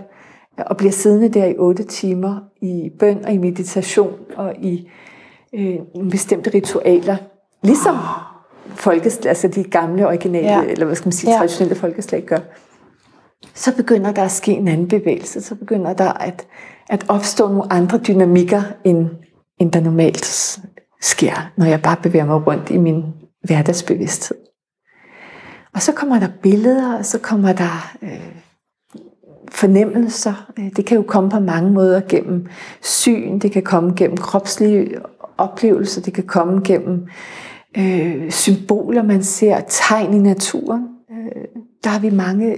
[0.58, 4.89] og bliver siddende der i otte timer i bøn og i meditation og i
[5.53, 5.79] øh,
[6.12, 7.17] bestemte ritualer.
[7.63, 7.95] Ligesom
[8.75, 10.63] folkeslag, altså de gamle, originale, ja.
[10.63, 11.82] eller hvad skal man sige, traditionelle ja.
[11.82, 12.39] folkeslag gør.
[13.53, 15.41] Så begynder der at ske en anden bevægelse.
[15.41, 16.47] Så begynder der at,
[16.89, 19.08] at opstå nogle andre dynamikker, end,
[19.60, 20.60] end der normalt
[21.01, 23.03] sker, når jeg bare bevæger mig rundt i min
[23.43, 24.38] hverdagsbevidsthed.
[25.73, 28.36] Og så kommer der billeder, og så kommer der øh,
[29.51, 30.51] fornemmelser.
[30.60, 32.45] Øh, det kan jo komme på mange måder gennem
[32.82, 34.95] syn, det kan komme gennem kropslige
[35.38, 37.08] oplevelser, det kan komme gennem
[37.77, 40.88] øh, symboler, man ser, tegn i naturen.
[41.12, 41.45] Øh,
[41.84, 42.58] der har vi mange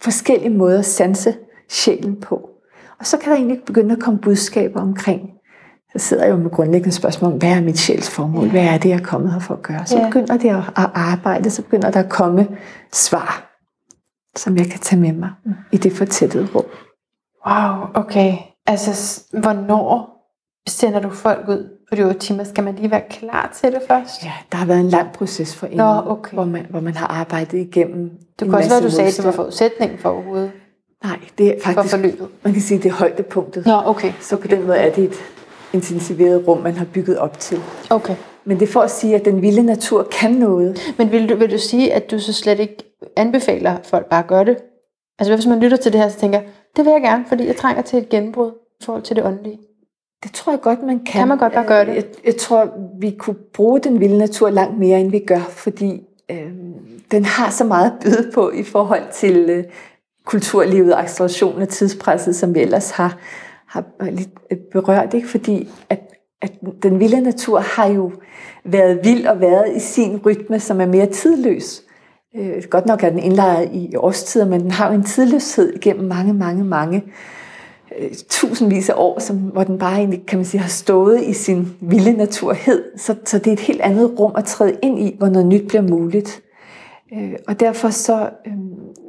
[0.00, 1.34] forskellige måder at sanse
[1.68, 2.50] sjælen på.
[2.98, 5.33] Og så kan der egentlig begynde at komme budskaber omkring.
[5.96, 8.50] Så sidder jeg jo med grundlæggende spørgsmål hvad er mit sjæls formål?
[8.50, 9.86] Hvad er det, jeg er kommet her for at gøre?
[9.86, 10.06] Så Ja.
[10.06, 10.62] begynder det at
[10.94, 12.48] arbejde, så begynder der at komme
[12.92, 13.56] svar,
[14.36, 15.30] som jeg kan tage med mig
[15.72, 16.64] i det fortættede rum.
[17.46, 18.34] Wow, okay.
[18.66, 20.10] Altså, hvornår
[20.68, 22.44] sender du folk ud på de otte timer?
[22.44, 24.24] Skal man lige være klar til det først?
[24.24, 26.34] Ja, der har været en lang proces for en, Nå, okay.
[26.34, 28.10] hvor, man, hvor man har arbejdet igennem en
[28.48, 30.50] kunne også være, du sagde, at det var forudsætningen for overhovedet
[31.04, 32.28] Nej, det er for faktisk, forløbet.
[32.44, 33.66] man kan sige, det er højdepunktet.
[33.66, 34.12] Nå, okay.
[34.20, 35.14] Så på den måde er det et
[35.74, 37.60] intensiveret rum, man har bygget op til.
[37.90, 38.16] Okay.
[38.44, 40.94] Men det er for at sige, at den vilde natur kan noget.
[40.98, 42.76] Men vil du, vil du sige, at du så slet ikke
[43.16, 44.56] anbefaler folk bare at gøre det?
[45.18, 46.40] Altså hvis man lytter til det her, så tænker,
[46.76, 49.58] det vil jeg gerne, fordi jeg trænger til et gennembrud i forhold til det åndelige.
[50.22, 51.06] Det tror jeg godt, man kan.
[51.06, 51.94] Kan man godt bare gøre det?
[51.94, 52.68] Jeg, jeg tror,
[53.00, 56.52] vi kunne bruge den vilde natur langt mere, end vi gør, fordi øh,
[57.10, 59.64] den har så meget at byde på i forhold til øh,
[60.24, 63.18] kulturlivet og acceleration af tidspresset, som vi ellers har,
[63.74, 65.14] har lidt øh, berørt.
[65.14, 65.28] Ikke?
[65.28, 66.00] Fordi at,
[66.42, 68.12] at den vilde natur har jo
[68.64, 71.82] været vild og været i sin rytme, som er mere tidløs.
[72.36, 76.08] Øh, godt nok er den indlejret i årstider, men den har jo en tidløshed igennem
[76.08, 77.04] mange, mange, mange
[77.98, 81.32] øh, tusindvis af år, som, hvor den bare egentlig, kan man sige, har stået i
[81.32, 82.84] sin vilde naturhed.
[82.96, 85.68] Så, så det er et helt andet rum at træde ind i, hvor noget nyt
[85.68, 86.42] bliver muligt.
[87.14, 88.52] Øh, og derfor så øh,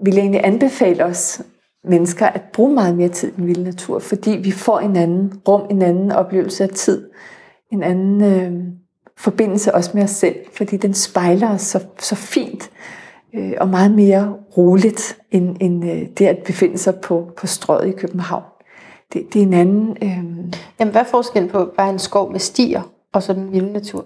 [0.04, 1.42] vil jeg egentlig anbefale os
[1.88, 5.42] mennesker at bruge meget mere tid i den vilde natur, fordi vi får en anden
[5.48, 7.10] rum, en anden oplevelse af tid,
[7.72, 8.64] en anden øh,
[9.18, 12.70] forbindelse også med os selv, fordi den spejler os så, så fint
[13.34, 17.88] øh, og meget mere roligt, end, end øh, det at befinde sig på, på strøget
[17.88, 18.44] i København.
[19.14, 19.98] Det, det er en anden...
[20.04, 22.82] Øh, Jamen hvad er forskellen på bare en skov med stier
[23.14, 24.06] og så den vilde natur?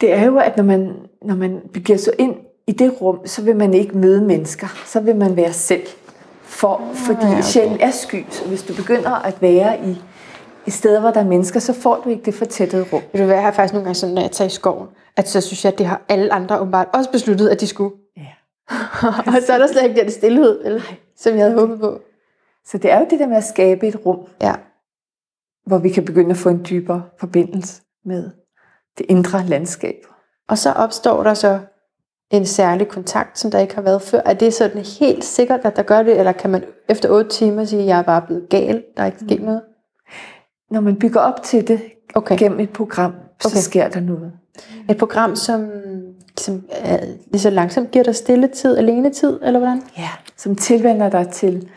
[0.00, 2.34] det er jo, at når man, når man begiver sig ind
[2.66, 4.66] i det rum, så vil man ikke møde mennesker.
[4.86, 5.86] Så vil man være selv.
[6.60, 7.42] For, fordi ja, okay.
[7.42, 8.24] sjælen er sky.
[8.30, 10.02] Så hvis du begynder at være i,
[10.66, 13.02] i steder, hvor der er mennesker, så får du ikke det fortættede rum.
[13.12, 15.40] Vil du være her faktisk nogle gange sådan, når jeg tager i skoven, at så
[15.40, 17.94] synes jeg, at det har alle andre åbenbart også besluttet, at de skulle.
[18.16, 18.26] Ja.
[19.36, 20.80] og så er der slet ikke den stillhed, eller,
[21.16, 22.00] som jeg havde håbet på.
[22.66, 24.54] Så det er jo det der med at skabe et rum, Ja.
[25.66, 28.30] hvor vi kan begynde at få en dybere forbindelse med
[28.98, 30.06] det indre landskab.
[30.48, 31.58] Og så opstår der så
[32.30, 34.20] en særlig kontakt, som der ikke har været før.
[34.24, 37.64] Er det sådan helt sikkert, at der gør det, eller kan man efter otte timer
[37.64, 39.62] sige, at jeg er bare blevet gal, der er ikke sket noget?
[40.70, 41.80] Når man bygger op til det
[42.14, 42.36] Okay.
[42.38, 43.58] gennem et program, så Okay.
[43.58, 44.32] sker der noget.
[44.90, 45.70] Et program, som,
[46.38, 49.82] som er, lige så langsomt giver dig stilletid, alenetid, eller hvordan?
[49.98, 51.68] Ja, som tilvender dig til,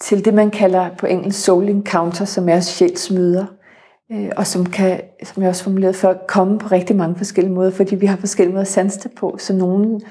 [0.00, 3.46] til det, man kalder på engelsk soul encounter, som er sjælsmøder,
[4.12, 7.70] øh, og som kan, som jeg også formulerede før, komme på rigtig mange forskellige måder,
[7.70, 9.36] fordi vi har forskellige måder at sanse det på.
[9.38, 10.02] Så nogen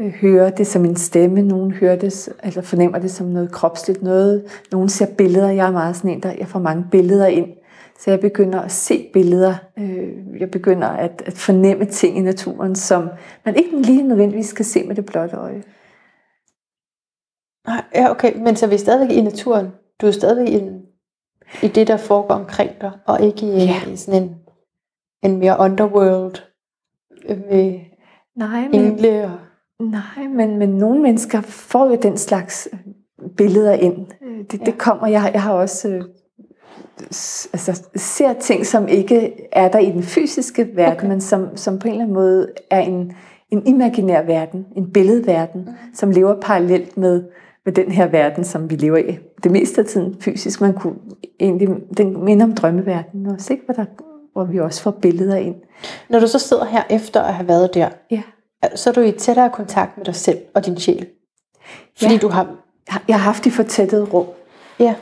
[0.00, 4.02] øh, hører det som en stemme, nogen hører det, eller fornemmer det som noget kropsligt,
[4.02, 5.50] noget, nogen ser billeder.
[5.50, 7.48] Jeg er meget sådan en, der jeg får mange billeder ind.
[7.98, 9.54] Så jeg begynder at se billeder.
[9.78, 13.08] Øh, jeg begynder at, at fornemme ting i naturen, som
[13.44, 15.62] man ikke lige nødvendigvis kan se med det blotte øje.
[17.66, 19.66] Nej, ja, okay, men så er vi stadigvæk i naturen.
[20.00, 20.77] Du er stadigvæk i, en,
[21.62, 23.82] i det, der foregår omkring dig, og ikke i, Ja.
[23.92, 24.36] i sådan en,
[25.22, 26.42] en mere underworld
[27.28, 27.80] øh, med
[28.36, 29.38] Nej, men, engle og...
[29.80, 32.78] Nej, men, men nogle mennesker får jo den slags øh,
[33.36, 34.06] billeder ind.
[34.22, 34.64] Øh, Det, ja.
[34.64, 35.06] Det kommer.
[35.06, 36.02] Jeg, jeg har også øh,
[37.52, 40.96] altså, ser ting, som ikke er der i den fysiske verden.
[40.96, 41.08] Okay.
[41.08, 43.12] men som, som på en eller anden måde er en,
[43.52, 45.94] en imaginær verden, en billedverden, mm.
[45.94, 47.24] som lever parallelt med,
[47.64, 49.18] med den her verden, som vi lever i.
[49.44, 50.60] Det meste af tiden fysisk.
[50.60, 50.94] Man kunne
[51.40, 53.64] egentlig, den minder om drømmeverdenen også, ikke?
[53.64, 53.84] Hvor, der,
[54.32, 55.54] hvor vi også får billeder ind.
[56.10, 58.22] Når du så sidder her efter at have været der, Ja.
[58.74, 61.06] så er du i tættere kontakt med dig selv og din sjæl.
[61.98, 62.18] Fordi Ja.
[62.18, 62.46] du har...
[63.08, 64.26] Jeg- har haft de fortættede rum,
[64.80, 64.94] Ja,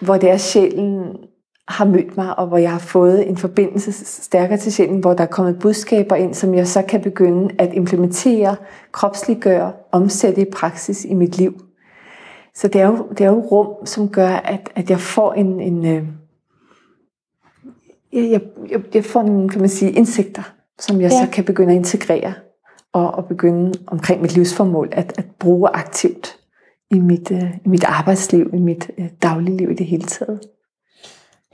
[0.00, 1.16] hvor det er sjælen
[1.68, 5.22] har mødt mig, og hvor jeg har fået en forbindelse stærkere til sjælen, hvor der
[5.24, 8.56] er kommet budskaber ind, som jeg så kan begynde at implementere,
[8.92, 11.60] kropsliggøre, omsætte i praksis i mit liv.
[12.54, 15.60] Så det er jo, det er jo rum, som gør, at, at jeg får en,
[15.60, 16.04] en øh,
[18.12, 20.42] jeg, jeg, jeg, får nogle, kan man sige, indsigter,
[20.78, 21.16] som jeg ja.
[21.16, 21.24] Ja.
[21.24, 22.34] så kan begynde at integrere,
[22.92, 26.36] og, og begynde omkring mit livsformål at, at bruge aktivt
[26.90, 30.40] i mit, øh, i mit arbejdsliv, i mit øh, dagligliv i det hele taget.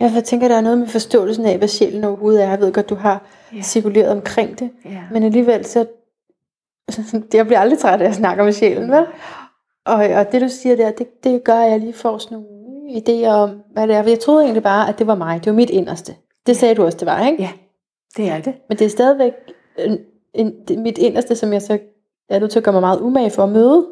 [0.00, 2.48] jeg tænker, der er noget med forståelsen af, hvad sjælen overhovedet er.
[2.48, 3.62] Jeg ved godt, du har Ja.
[3.62, 4.70] cirkuleret omkring det.
[4.84, 5.02] Ja.
[5.12, 5.86] Men alligevel, så...
[7.32, 9.06] Jeg bliver aldrig træt af at snakke med sjælen, vel?
[9.86, 12.48] Og, og det, du siger der, det, det gør, at jeg lige får sådan nogle
[12.84, 14.02] nye idéer om, hvad det er.
[14.02, 15.44] For jeg troede egentlig bare, at det var mig.
[15.44, 16.14] Det var mit inderste.
[16.46, 17.42] Det sagde du også, det var, ikke?
[17.42, 17.50] Ja,
[18.16, 18.54] det er det.
[18.68, 19.32] Men det er stadigvæk
[19.78, 19.98] en,
[20.34, 21.78] en, det, mit inderste, som jeg så
[22.28, 23.86] er nødt til at gøre mig meget umage for at møde.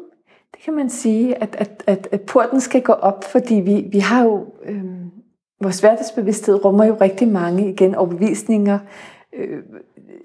[0.51, 3.99] Det kan man sige, at, at, at, at porten skal gå op, fordi vi, vi
[3.99, 4.83] har jo, øh,
[5.61, 8.79] vores hverdagsbevidsthed rummer jo rigtig mange igen overbevisninger,
[9.33, 9.59] øh,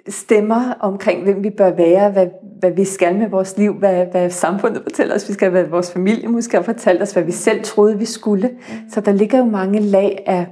[0.08, 2.26] stemmer omkring, hvem vi bør være, hvad,
[2.58, 5.92] hvad vi skal med vores liv, hvad, hvad samfundet fortæller os, vi skal, hvad vores
[5.92, 8.48] familie måske har fortalt os, hvad vi selv troede, vi skulle.
[8.48, 8.90] Mm.
[8.90, 10.46] Så der ligger jo mange lag af,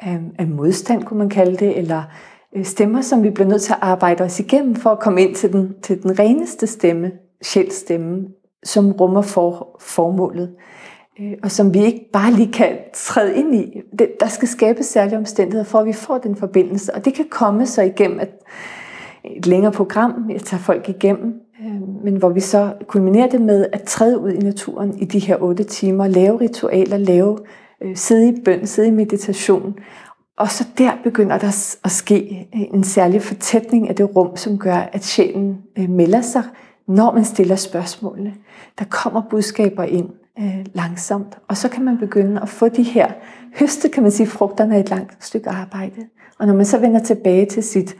[0.00, 2.02] af, af modstand, kunne man kalde det, eller
[2.56, 5.34] øh, stemmer, som vi bliver nødt til at arbejde os igennem for at komme ind
[5.34, 8.26] til den, til den reneste stemme, sjælstemme,
[8.64, 10.50] som rummer for, formålet,
[11.20, 13.80] øh, og som vi ikke bare lige kan træde ind i.
[13.98, 17.26] Det, der skal skabes særlige omstændigheder for, at vi får den forbindelse, og det kan
[17.30, 18.30] komme så igennem at,
[19.24, 23.66] et længere program, jeg tager folk igennem, øh, men hvor vi så kulminerer det med
[23.72, 27.38] at træde ud i naturen i de her otte timer, lave ritualer, lave,
[27.82, 29.74] øh, sidde i bøn, sidde i meditation,
[30.38, 34.58] og så der begynder der at ske øh, en særlig fortætning af det rum, som
[34.58, 36.42] gør, at sjælen melder sig
[36.90, 38.34] når man stiller spørgsmålene.
[38.78, 43.12] Der kommer budskaber ind øh, langsomt, og så kan man begynde at få de her
[43.58, 46.06] høste, kan man sige, frugterne af et langt stykke arbejde.
[46.38, 47.96] Og når man så vender tilbage til sit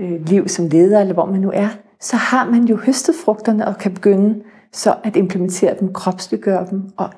[0.00, 1.68] øh, liv som leder, eller hvor man nu er,
[2.00, 6.82] så har man jo høstet frugterne og kan begynde så at implementere dem, kropsliggøre dem
[6.96, 7.10] og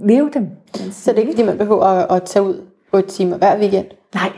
[0.00, 0.48] leve dem.
[0.90, 3.86] Så det er ikke, fordi man behøver at, at tage ud 8 timer hver weekend?
[4.14, 4.32] Nej,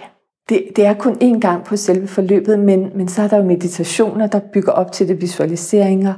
[0.48, 3.42] det, det er kun én gang på selve forløbet, men, men så er der jo
[3.42, 6.14] meditationer, der bygger op til det, visualiseringer,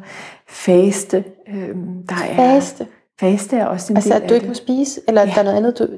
[0.49, 1.25] faste.
[1.49, 2.87] Øhm, der er, faste?
[3.21, 5.27] Faste er også en altså, del at du ikke må spise, eller ja.
[5.27, 5.89] der er noget andet, du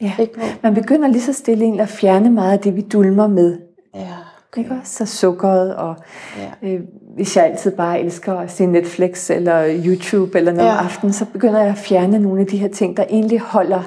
[0.00, 0.12] ja.
[0.18, 0.44] ikke må?
[0.62, 3.58] Man begynder lige så stille egentlig at fjerne meget af det, vi dulmer med.
[3.94, 4.16] Ja.
[4.56, 4.92] Ikke også?
[4.92, 5.96] Så sukkeret, og
[6.38, 6.68] ja.
[6.68, 6.80] øh,
[7.14, 10.78] hvis jeg altid bare elsker at se Netflix eller YouTube eller noget ja.
[10.78, 13.82] om aftenen, så begynder jeg at fjerne nogle af de her ting, der egentlig holder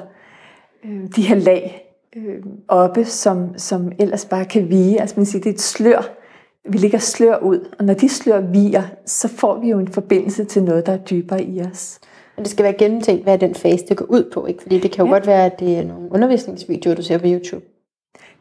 [0.84, 5.00] øh, de her lag øh, oppe, som, som ellers bare kan vige.
[5.00, 6.08] Altså man siger, det er et slør.
[6.68, 10.44] Vi ligger slør ud, og når de slør viger, så får vi jo en forbindelse
[10.44, 11.98] til noget, der er dybere i os.
[12.36, 14.62] Men det skal være gennemtænkt, hvad den fase det går ud på, ikke?
[14.62, 15.12] Fordi det kan jo ja.
[15.12, 17.64] godt være, at det er nogle undervisningsvideoer, du ser på YouTube.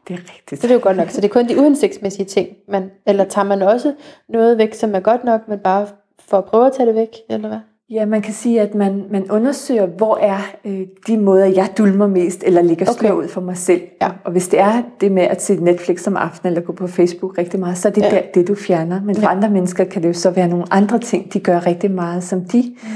[0.07, 0.61] Det er rigtigt.
[0.61, 1.09] Så det er jo godt nok.
[1.09, 2.47] Så det er kun de uhensigtsmæssige ting.
[2.67, 3.93] Man, eller tager man også
[4.29, 5.87] noget væk, som er godt nok, men bare
[6.19, 7.59] for at prøve at tage det væk, eller hvad?
[7.89, 12.07] Ja, man kan sige, at man, man undersøger, hvor er øh, de måder, jeg dulmer
[12.07, 13.07] mest, eller ligger okay.
[13.07, 13.81] slå ud for mig selv.
[14.01, 14.09] Ja.
[14.23, 17.37] Og hvis det er det med at se Netflix om aftenen, eller gå på Facebook
[17.37, 18.09] rigtig meget, så er det ja.
[18.09, 19.01] der, det, du fjerner.
[19.01, 19.31] Men for ja.
[19.31, 22.45] andre mennesker kan det jo så være nogle andre ting, de gør rigtig meget, som
[22.45, 22.89] de, mm.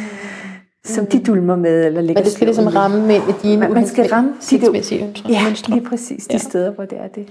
[0.87, 3.73] Som de dulmer med, eller ligger Men det skal ligesom ramme ind i dine man,
[3.73, 6.27] man skal ramme de de, Ja, lige præcis.
[6.27, 6.37] De ja.
[6.37, 7.29] steder, hvor det er det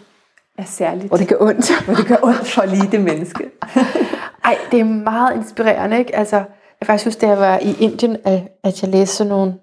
[0.58, 1.08] er særligt.
[1.08, 1.84] Hvor det gør ondt.
[1.84, 3.50] hvor det gør ondt for lige det menneske.
[4.44, 6.16] Ej, det er meget inspirerende, ikke?
[6.16, 6.36] Altså,
[6.80, 8.16] jeg faktisk huske, da jeg var i Indien,
[8.64, 9.54] at jeg læste sådan nogle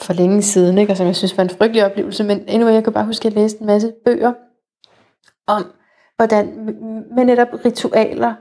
[0.00, 0.92] for længe siden, ikke?
[0.92, 3.34] og som jeg synes var en frygtelig oplevelse, men endnu jeg kan bare huske, at
[3.34, 4.32] jeg læste en masse bøger
[5.46, 5.64] om,
[6.16, 6.74] hvordan,
[7.16, 8.34] med netop ritualer,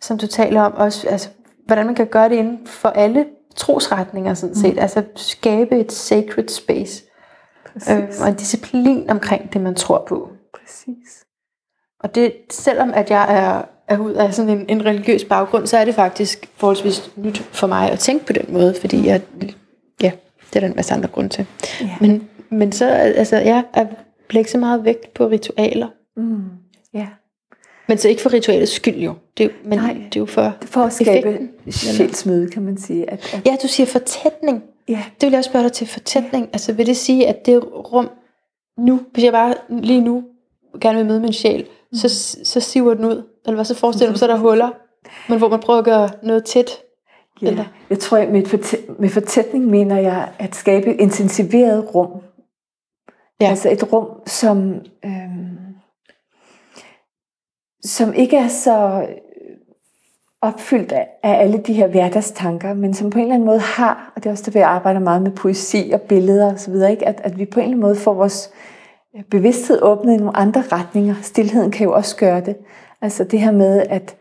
[0.00, 1.28] som du taler om, også, altså,
[1.66, 4.74] hvordan man kan gøre det inden for alle trosretninger, sådan set.
[4.74, 4.78] Mm.
[4.78, 7.04] Altså skabe et sacred space.
[7.90, 10.28] Øh, og en disciplin omkring det, man tror på.
[10.60, 11.24] Præcis.
[12.00, 15.76] Og det, selvom at jeg er er ud af sådan en, en religiøs baggrund, så
[15.76, 19.22] er det faktisk forholdsvis nyt for mig at tænke på den måde, fordi jeg,
[20.02, 20.10] ja,
[20.50, 21.46] det er der en masse andre grunde til.
[21.82, 21.90] Yeah.
[22.00, 23.88] Men, men så, altså, ja, jeg
[24.30, 25.88] lægger så meget vægt på ritualer.
[26.16, 26.44] Mm.
[26.96, 27.06] Yeah.
[27.88, 29.14] Men så ikke for ritualets skyld jo.
[29.38, 33.10] Det er, men Nej, det er jo for, for at skabe sjælsmøde, kan man sige.
[33.10, 33.46] At, at...
[33.46, 34.62] Ja, du siger fortætning.
[34.88, 35.02] Ja.
[35.20, 36.44] Det vil jeg også spørge dig til fortætning.
[36.44, 36.50] Ja.
[36.52, 38.10] Altså vil det sige, at det rum
[38.78, 40.24] nu, hvis jeg bare lige nu
[40.80, 41.98] gerne vil møde min sjæl, mm.
[41.98, 42.08] så,
[42.44, 43.22] så siver den ud.
[43.46, 44.70] Eller hvad så forestiller du så er der huller,
[45.28, 46.70] men hvor man prøver at gøre noget tæt?
[47.42, 47.64] Ja, eller?
[47.90, 52.10] jeg tror, at med, fortæ- med fortætning mener jeg at skabe et intensiveret rum.
[53.40, 53.48] Ja.
[53.48, 55.71] Altså et rum, som, øhm,
[57.84, 59.16] som ikke er så øh,
[60.42, 64.12] opfyldt af, af alle de her hverdagstanker, men som på en eller anden måde har,
[64.16, 67.08] og det er også det, vi arbejder meget med poesi og billeder osv., ikke?
[67.08, 68.50] At, at vi på en eller anden måde får vores
[69.30, 71.14] bevidsthed åbnet i nogle andre retninger.
[71.22, 72.56] Stilheden kan jo også gøre det.
[73.02, 74.16] Altså det her med, at,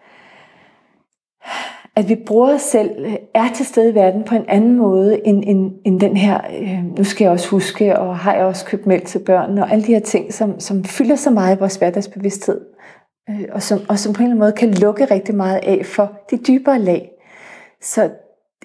[1.95, 5.43] at vi bruger os selv, er til stede i verden på en anden måde, end,
[5.47, 8.87] end, end den her, øh, nu skal jeg også huske, og har jeg også købt
[8.87, 11.75] mælk til børnene, og alle de her ting, som, som fylder så meget i vores
[11.75, 12.61] hverdagsbevidsthed,
[13.31, 15.85] øh, og, som, og som på en eller anden måde kan lukke rigtig meget af
[15.85, 17.11] for de dybere lag.
[17.81, 18.09] Så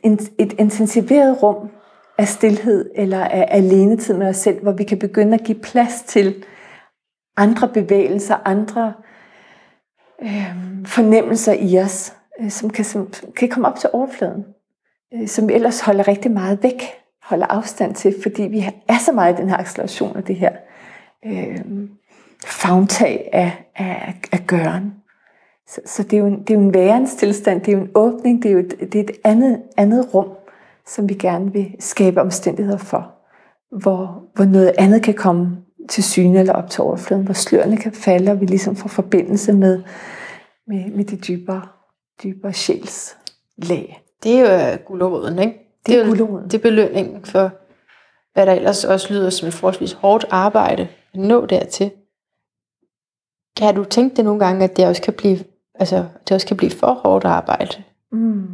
[0.03, 1.71] en, et intensiveret rum
[2.19, 6.03] af stillhed eller af alenetid med os selv, hvor vi kan begynde at give plads
[6.03, 6.45] til
[7.37, 8.93] andre bevægelser, andre
[10.23, 10.57] øh,
[10.87, 14.45] fornemmelser i os, øh, som, kan, som kan komme op til overfladen,
[15.15, 16.83] øh, som vi ellers holder rigtig meget væk,
[17.23, 20.53] holder afstand til, fordi vi er så meget i den her acceleration og det her
[21.27, 21.61] øh,
[22.47, 24.95] fagntag af, af, af gøren.
[25.69, 27.83] Så, så det, er jo en, det er jo en værens tilstand, det er jo
[27.85, 30.29] en åbning, det er jo et, det er et andet, andet rum,
[30.87, 33.13] som vi gerne vil skabe omstændigheder for,
[33.83, 35.57] hvor, hvor noget andet kan komme
[35.89, 39.53] til syne eller op til overfladen, hvor slørene kan falde, og vi ligesom får forbindelse
[39.53, 39.83] med,
[40.67, 41.63] med, med de dybere,
[42.23, 43.17] dybere sjæls
[43.57, 44.03] lag.
[44.23, 45.55] Det er jo øh, guleroden, ikke?
[45.87, 46.45] Det er jo- guleroden.
[46.45, 47.51] Det er belønningen for,
[48.35, 51.91] hvad der ellers også lyder som et forholdsvis hårdt arbejde at nå dertil.
[53.57, 55.39] Kan du tænke det nogle gange, at det også kan blive,
[55.75, 57.83] altså, det også kan blive for hårdt arbejde?
[58.13, 58.47] Mm.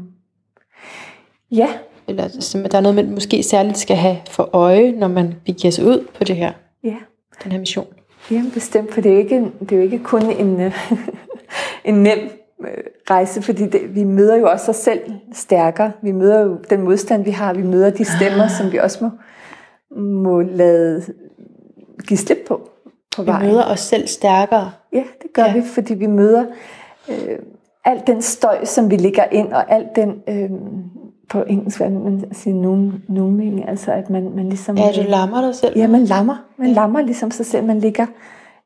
[1.51, 1.69] Ja,
[2.09, 5.73] Eller simpelthen, der er noget, man måske særligt skal have for øje, når man begiver
[5.73, 6.53] sig ud på det her,
[6.85, 6.97] ja.
[7.45, 7.87] den her mission.
[8.31, 10.93] Jamen bestemt, for det er jo ikke, det er jo ikke kun en, øh,
[11.85, 12.19] en nem
[12.61, 15.01] øh, rejse, fordi det, vi møder jo også os selv
[15.33, 15.93] stærkere.
[16.03, 17.55] Vi møder jo den modstand, vi har.
[17.55, 19.11] Vi møder de stemmer, som vi også må,
[20.01, 21.03] må lade
[22.09, 22.72] give slip på
[23.17, 23.47] på Vi vejen.
[23.47, 24.71] møder os selv stærkere.
[24.93, 25.55] Ja, det gør Ja.
[25.55, 26.45] vi, fordi vi møder
[27.09, 27.39] øh,
[27.85, 30.51] al den støj, som vi lægger ind, og al den, øh,
[31.29, 32.57] på engelsk hvad man siger,
[33.09, 34.77] nogen altså at man, man ligesom...
[34.77, 35.79] Ja, du øh, lammer dig selv.
[35.79, 36.37] Ja, man lammer.
[36.59, 36.75] Man ja.
[36.75, 37.65] lammer ligesom sig selv.
[37.67, 38.07] Man ligger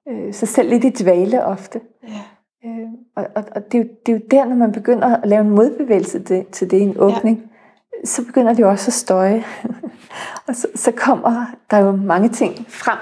[0.09, 1.80] øh, sig selv lidt i dvale ofte.
[2.03, 2.68] Ja.
[2.68, 5.28] Øh, og og, og det, er jo, det er jo der, når man begynder at
[5.28, 8.07] lave en modbevægelse til, til det, en åbning, ja.
[8.07, 9.44] så begynder det jo også at støje.
[10.49, 12.99] og så, så kommer der jo mange ting frem,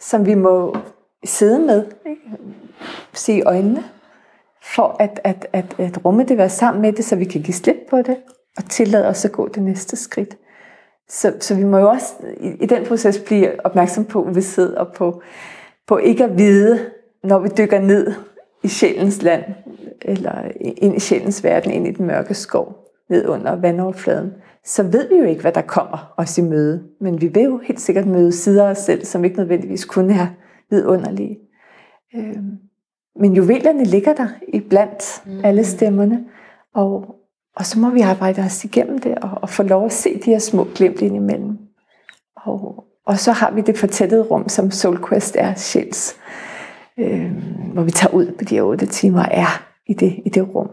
[0.00, 0.76] som vi må
[1.24, 2.20] sidde med, ikke?
[3.12, 3.84] se i øjnene,
[4.62, 7.54] for at, at, at, at rumme det, være sammen med det, så vi kan give
[7.54, 8.16] slip på det,
[8.56, 10.36] og tillade os at gå det næste skridt.
[11.08, 14.92] Så, så vi må jo også i, i den proces blive opmærksom på uvidshed og
[14.92, 15.22] på,
[15.86, 16.90] på ikke at vide,
[17.22, 18.14] når vi dykker ned
[18.62, 19.44] i sjælens land,
[20.02, 22.83] eller ind i sjælens verden, ind i den mørke skov,
[23.14, 24.32] ned under vandoverfladen,
[24.64, 26.82] så ved vi jo ikke, hvad der kommer os i møde.
[27.00, 30.10] Men vi vil jo helt sikkert møde sider af os selv, som ikke nødvendigvis kun
[30.10, 30.26] er
[30.70, 31.38] vidunderlige.
[32.16, 32.58] Øhm,
[33.20, 35.44] Men juvelerne ligger der i blandt mm.
[35.44, 36.24] alle stemmerne,
[36.74, 37.14] og,
[37.56, 40.30] og så må vi arbejde os igennem det, og, og få lov at se de
[40.30, 41.58] her små glimt ind imellem.
[42.36, 46.16] Og, og så har vi det fortættede rum, som SoulQuest er sjæls,
[46.98, 47.32] øh,
[47.72, 50.54] hvor vi tager ud på de her otte timer og er i det, i det
[50.54, 50.70] rum.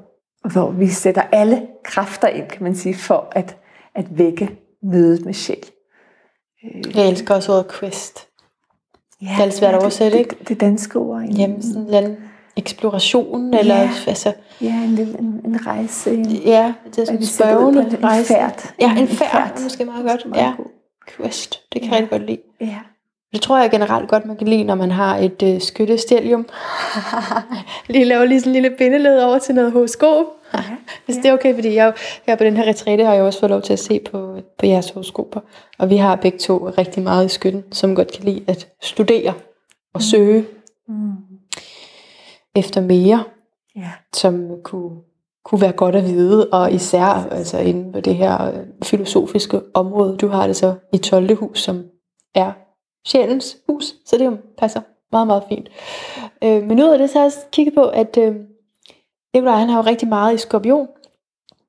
[0.54, 3.58] Hvor vi sætter alle kræfter ind, kan man sige, for at,
[3.96, 4.50] at vække
[4.84, 5.66] mødet med sjæl.
[6.96, 8.28] Jeg elsker også ordet quest.
[9.22, 11.18] Ja, Det er lidt svært at oversætte, det, det, det danske ord.
[11.20, 11.40] egentlig.
[11.40, 12.18] Jamen, sådan en eller anden
[12.58, 13.90] eksploration, eller Ja.
[14.08, 16.14] altså, Ja, en, en, en rejse.
[16.14, 18.20] En, ja, det er sådan en spørgende en, rejse.
[18.34, 18.74] en færd.
[18.82, 20.26] Ja, en færd, er måske meget godt.
[20.26, 20.66] Meget Ja, god.
[21.18, 21.96] quest, det kan Ja.
[21.96, 22.42] jeg rigtig godt lide.
[22.62, 22.80] Ja.
[23.34, 26.46] Det tror jeg generelt godt, man kan lide, når man har et øh, skyttestelium.
[27.90, 30.26] lige laver lige sådan en lille bindeled over til noget horoskop.
[30.54, 30.64] Ja.
[31.06, 31.94] Hvis det er okay, fordi jeg,
[32.28, 34.66] jeg på den her retræte har jeg også fået lov til at se på, på
[34.66, 35.40] jeres horoskoper.
[35.80, 39.34] Og vi har begge to rigtig meget i skytten, som godt kan lide at studere
[39.94, 40.46] og søge
[40.88, 41.12] Mm.
[42.56, 43.24] efter mere,
[43.76, 43.90] Ja.
[44.14, 44.92] som kunne,
[45.46, 46.48] kunne være godt at vide.
[46.50, 50.18] Og især altså inden for det her øh, filosofiske område.
[50.18, 51.36] Du har det så i 12.
[51.36, 51.84] hus, som
[52.36, 52.52] er
[53.08, 54.82] sjælens hus, så det jo passer
[55.12, 55.70] meget, meget fint.
[56.44, 58.36] Øh, men ud af det, så har jeg kigget på, at øh,
[59.34, 60.88] Nikolaj, han har jo rigtig meget i skorpion,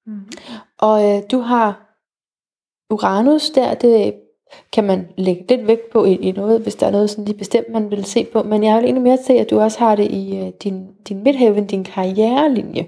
[0.07, 0.21] Mm.
[0.79, 1.97] og øh, du har
[2.91, 4.15] Uranus der, det
[4.73, 7.39] kan man lægge lidt vægt på i, i noget, hvis der er noget sådan lige
[7.39, 8.43] bestemt, man vil se på.
[8.43, 11.23] Men jeg vil egentlig mere se, at du også har det i øh, din, din
[11.23, 12.87] midthaven, din karrierelinje.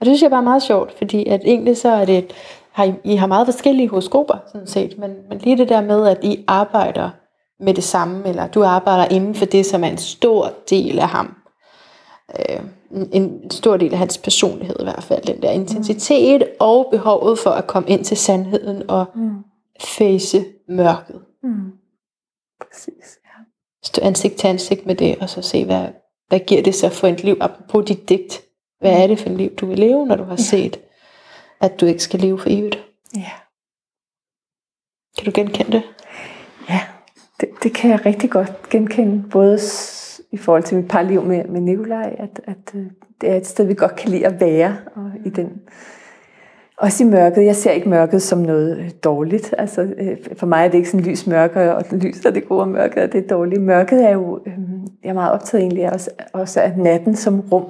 [0.00, 2.32] Og det synes jeg bare er meget sjovt, fordi at egentlig så er det,
[2.72, 6.06] har I, I har meget forskellige horoskoper, sådan set, men, men lige det der med,
[6.06, 7.10] at I arbejder
[7.60, 11.08] med det samme, eller du arbejder inden for det, som er en stor del af
[11.08, 11.34] ham.
[12.38, 12.60] Øh,
[13.12, 17.50] en, stor del af hans personlighed i hvert fald, den der intensitet og behovet for
[17.50, 19.44] at komme ind til sandheden og Mm.
[19.80, 21.20] face mørket.
[21.42, 21.72] Mm.
[22.60, 23.44] Præcis, ja.
[23.84, 25.88] Stå ansigt til ansigt med det, og så se, hvad,
[26.28, 28.42] hvad giver det så for et liv, apropos dit digt.
[28.80, 30.80] Hvad er det for et liv, du vil leve, når du har set,
[31.60, 32.78] at du ikke skal leve for evigt?
[33.16, 33.30] Ja.
[35.16, 35.82] Kan du genkende det?
[36.68, 36.80] Ja,
[37.40, 39.58] det, det kan jeg rigtig godt genkende, både
[40.32, 42.86] i forhold til mit parliv med, med Nikolaj, at, at øh,
[43.20, 45.60] det er et sted, vi godt kan lide at være, og i den
[46.78, 47.44] også i mørket.
[47.44, 49.54] Jeg ser ikke mørket som noget øh, dårligt.
[49.58, 52.60] Altså, øh, for mig er det ikke sådan lys mørke, og lys er det gode,
[52.60, 53.60] og mørket er det dårlige.
[53.60, 54.58] Mørket er jo, øh,
[55.02, 57.64] jeg er meget optaget egentlig af også, også af natten som rum.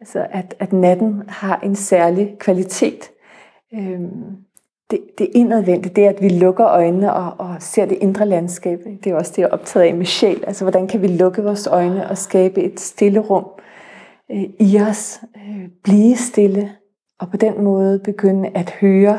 [0.00, 3.10] Altså, at, at natten har en særlig kvalitet.
[3.74, 4.00] Øh,
[4.90, 8.78] det, det indadvendte, det er, at vi lukker øjnene og, og ser det indre landskab.
[9.04, 10.44] Det er også det, jeg er optaget af med sjæl.
[10.46, 13.46] Altså, hvordan kan vi lukke vores øjne og skabe et stille rum
[14.30, 16.72] øh, i os, øh, blive stille,
[17.20, 19.18] og på den måde begynde at høre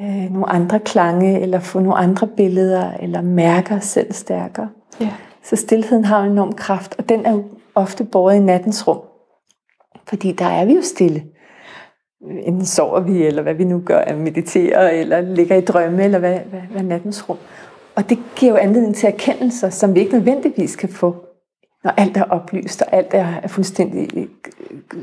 [0.00, 4.68] øh, nogle andre klange, eller få nogle andre billeder, eller mærke os selv stærkere.
[5.00, 5.12] Ja.
[5.42, 9.00] Så stillheden har en enorm kraft, og den er jo ofte båret i nattens rum.
[10.08, 11.22] Fordi der er vi jo stille.
[12.30, 16.18] Enten sover vi, eller hvad vi nu gør, at meditere, eller ligger i drømme, eller
[16.18, 17.36] hvad, hvad, hvad nattens rum.
[17.94, 21.16] Og det giver jo anledning til erkendelser, som vi ikke nødvendigvis kan få,
[21.84, 24.26] når alt er oplyst, og alt er fuldstændig øh,
[24.94, 25.02] øh,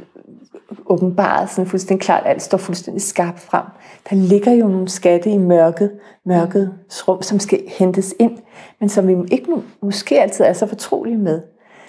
[0.86, 3.64] åbenbaret, sådan fuldstændig klart, alt står fuldstændig skarpt frem.
[4.10, 5.92] Der ligger jo nogle skatte i mørket,
[6.26, 8.38] mørkets rum, som skal hentes ind,
[8.80, 9.52] men som vi ikke
[9.82, 11.42] måske altid er så fortrolige med.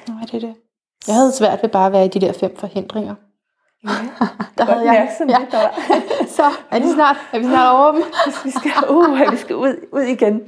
[0.08, 0.54] Nej, det er det.
[1.06, 3.14] Jeg havde svært ved bare at være i de der fem forhindringer.
[3.84, 3.88] Ja,
[4.58, 5.14] der havde jeg.
[5.18, 5.38] Sådan ja.
[5.38, 5.68] Lidt, der
[6.36, 8.02] så er, de snart, er vi snart over dem?
[8.44, 10.46] vi skal, uh, vi skal ud, ud igen.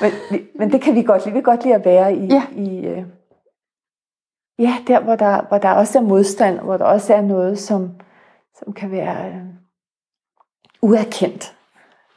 [0.00, 1.34] men, men det kan vi godt lide.
[1.34, 2.42] Vi kan godt lide at være i, ja.
[2.56, 3.04] i uh,
[4.58, 7.90] ja, der hvor der, hvor der også er modstand, hvor der også er noget, som,
[8.58, 9.42] som kan være
[10.82, 11.56] uh, uerkendt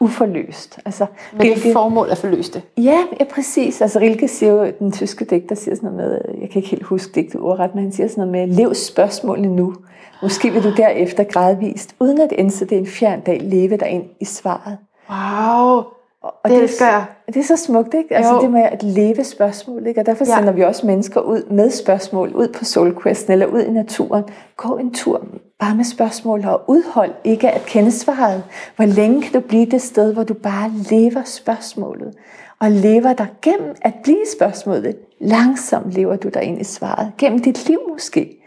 [0.03, 0.79] uforløst.
[0.85, 2.61] Altså, Men det Rilke, formål at forløse det.
[2.77, 3.81] Ja, ja, præcis.
[3.81, 6.83] Altså Rilke siger jo, den tyske digter siger sådan noget med, jeg kan ikke helt
[6.83, 9.75] huske digtet ordret, men han siger sådan noget med, lev spørgsmålene nu.
[10.21, 14.03] Måske vil du derefter gradvist, uden at ændre det en fjern dag, leve dig ind
[14.19, 14.77] i svaret.
[15.09, 15.83] Wow,
[16.23, 17.05] og det, det elsker jeg.
[17.27, 18.15] Det er så smukt, ikke?
[18.15, 18.41] Altså jo.
[18.41, 20.01] det med at leve spørgsmål, ikke?
[20.01, 20.37] Og derfor ja.
[20.37, 24.23] sender vi også mennesker ud med spørgsmål, ud på Soulquesten eller ud i naturen.
[24.57, 25.25] Gå en tur
[25.59, 28.43] bare med spørgsmål og udhold ikke at kende svaret.
[28.75, 32.13] Hvor længe kan du blive det sted, hvor du bare lever spørgsmålet?
[32.59, 34.95] Og lever dig gennem at blive spørgsmålet.
[35.19, 37.11] Langsomt lever du dig ind i svaret.
[37.17, 38.37] Gennem dit liv måske.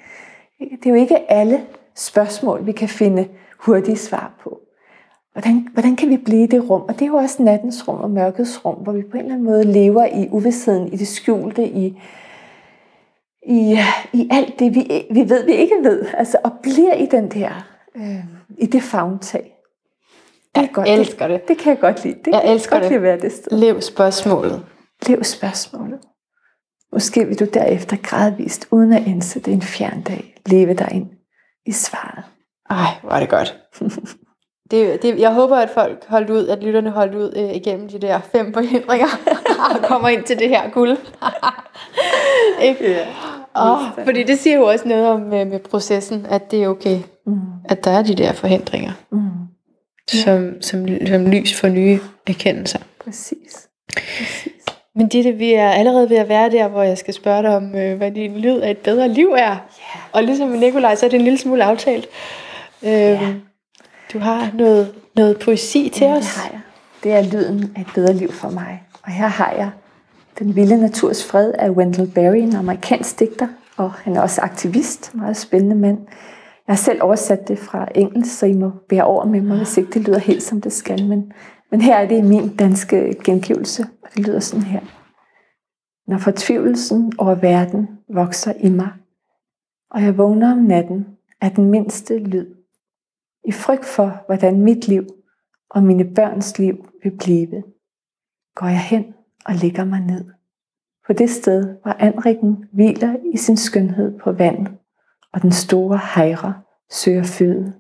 [0.58, 1.60] Det er jo ikke alle
[1.94, 4.60] spørgsmål, vi kan finde hurtige svar på.
[5.36, 6.82] Hvordan, hvordan kan vi blive i det rum?
[6.82, 9.34] Og det er jo også nattens rum og mørkets rum, hvor vi på en eller
[9.34, 12.00] anden måde lever i uvidsheden, i det skjulte, i,
[13.46, 13.78] i,
[14.12, 16.04] i alt det, vi, vi ved, vi ikke ved.
[16.14, 17.66] Altså, og bliver i den der,
[17.96, 18.24] øh,
[18.58, 19.56] i det fagntag.
[20.54, 20.88] Det jeg godt.
[20.88, 21.40] elsker det.
[21.40, 21.48] det.
[21.48, 22.18] Det kan jeg godt lide.
[22.24, 23.02] Det jeg elsker godt det.
[23.02, 23.58] være det sted.
[23.58, 24.64] Lev spørgsmålet.
[25.06, 25.98] Lev spørgsmålet.
[26.92, 31.06] Måske vil du derefter gradvist, uden at indse det en fjern dag, leve dig ind
[31.66, 32.24] i svaret.
[32.70, 33.58] Ej, hvor er det godt.
[34.70, 37.98] Det, det, jeg håber, at folk holdt ud, at lytterne holdt ud øh, igennem de
[37.98, 39.06] der fem forhindringer,
[39.70, 40.96] og kommer ind til det her guld.
[42.68, 42.90] ikke?
[42.90, 43.06] Ja,
[43.54, 46.68] oh, fordi det siger jo også noget om med, øh, med processen, at det er
[46.68, 47.40] okay, mm.
[47.64, 49.30] at der er de der forhindringer, mm.
[50.08, 52.78] som, som, som lys for nye erkendelser.
[53.04, 53.68] Præcis.
[53.94, 54.52] Præcis.
[54.96, 57.74] Men det, vi er allerede ved at være der, hvor jeg skal spørge dig om,
[57.74, 59.50] øh, hvad din lyd af et bedre liv er.
[59.50, 59.58] Yeah.
[60.12, 62.06] Og ligesom med Nikolaj, så er det en lille smule aftalt.
[62.82, 63.34] Øh, yeah.
[64.16, 66.24] Du har noget, noget poesi til ja, os.
[66.24, 66.60] det har jeg.
[67.02, 68.82] Det er lyden af et bedre liv for mig.
[69.02, 69.70] Og her har jeg
[70.38, 75.14] Den vilde naturs fred af Wendell Berry, en amerikansk digter, og han er også aktivist,
[75.14, 75.98] meget spændende mand.
[76.66, 79.76] Jeg har selv oversat det fra engelsk, så I må bære over med mig, hvis
[79.76, 81.06] ikke det lyder helt som det skal.
[81.06, 81.32] Men,
[81.70, 84.80] men her er det i min danske gengivelse, og det lyder sådan her.
[86.08, 88.88] Når fortvivlelsen over verden vokser i mig,
[89.90, 91.06] og jeg vågner om natten,
[91.40, 92.56] er den mindste lyd
[93.46, 95.06] i frygt for, hvordan mit liv
[95.70, 97.62] og mine børns liv vil blive,
[98.54, 100.24] går jeg hen og lægger mig ned.
[101.06, 104.66] På det sted, hvor anrikken hviler i sin skønhed på vand,
[105.32, 107.74] og den store hejre søger føde.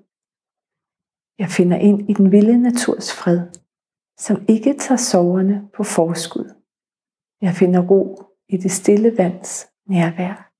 [1.38, 3.40] Jeg finder ind i den vilde naturs fred,
[4.18, 6.54] som ikke tager soverne på forskud.
[7.40, 10.52] Jeg finder ro i det stille vands nærvær,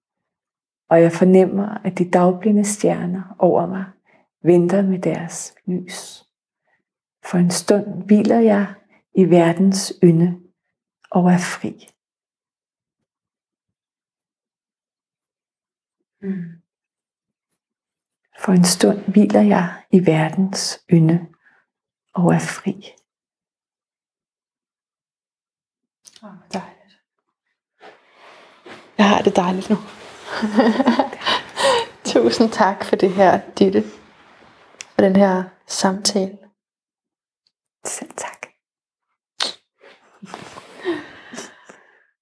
[0.90, 3.84] og jeg fornemmer, at de dagblinde stjerner over mig
[4.46, 6.26] venter med deres lys.
[7.24, 8.74] For en stund hviler jeg
[9.14, 10.40] i verdens ynde
[11.10, 11.88] og er fri.
[18.40, 21.26] For en stund hviler jeg i verdens ynde
[22.14, 22.72] og er fri.
[26.22, 27.00] Oh, dejligt.
[28.98, 29.76] Jeg har det dejligt nu.
[32.12, 34.05] Tusind tak for det her, Ditte
[34.96, 36.38] for den her samtale.
[37.84, 38.35] Selv tak.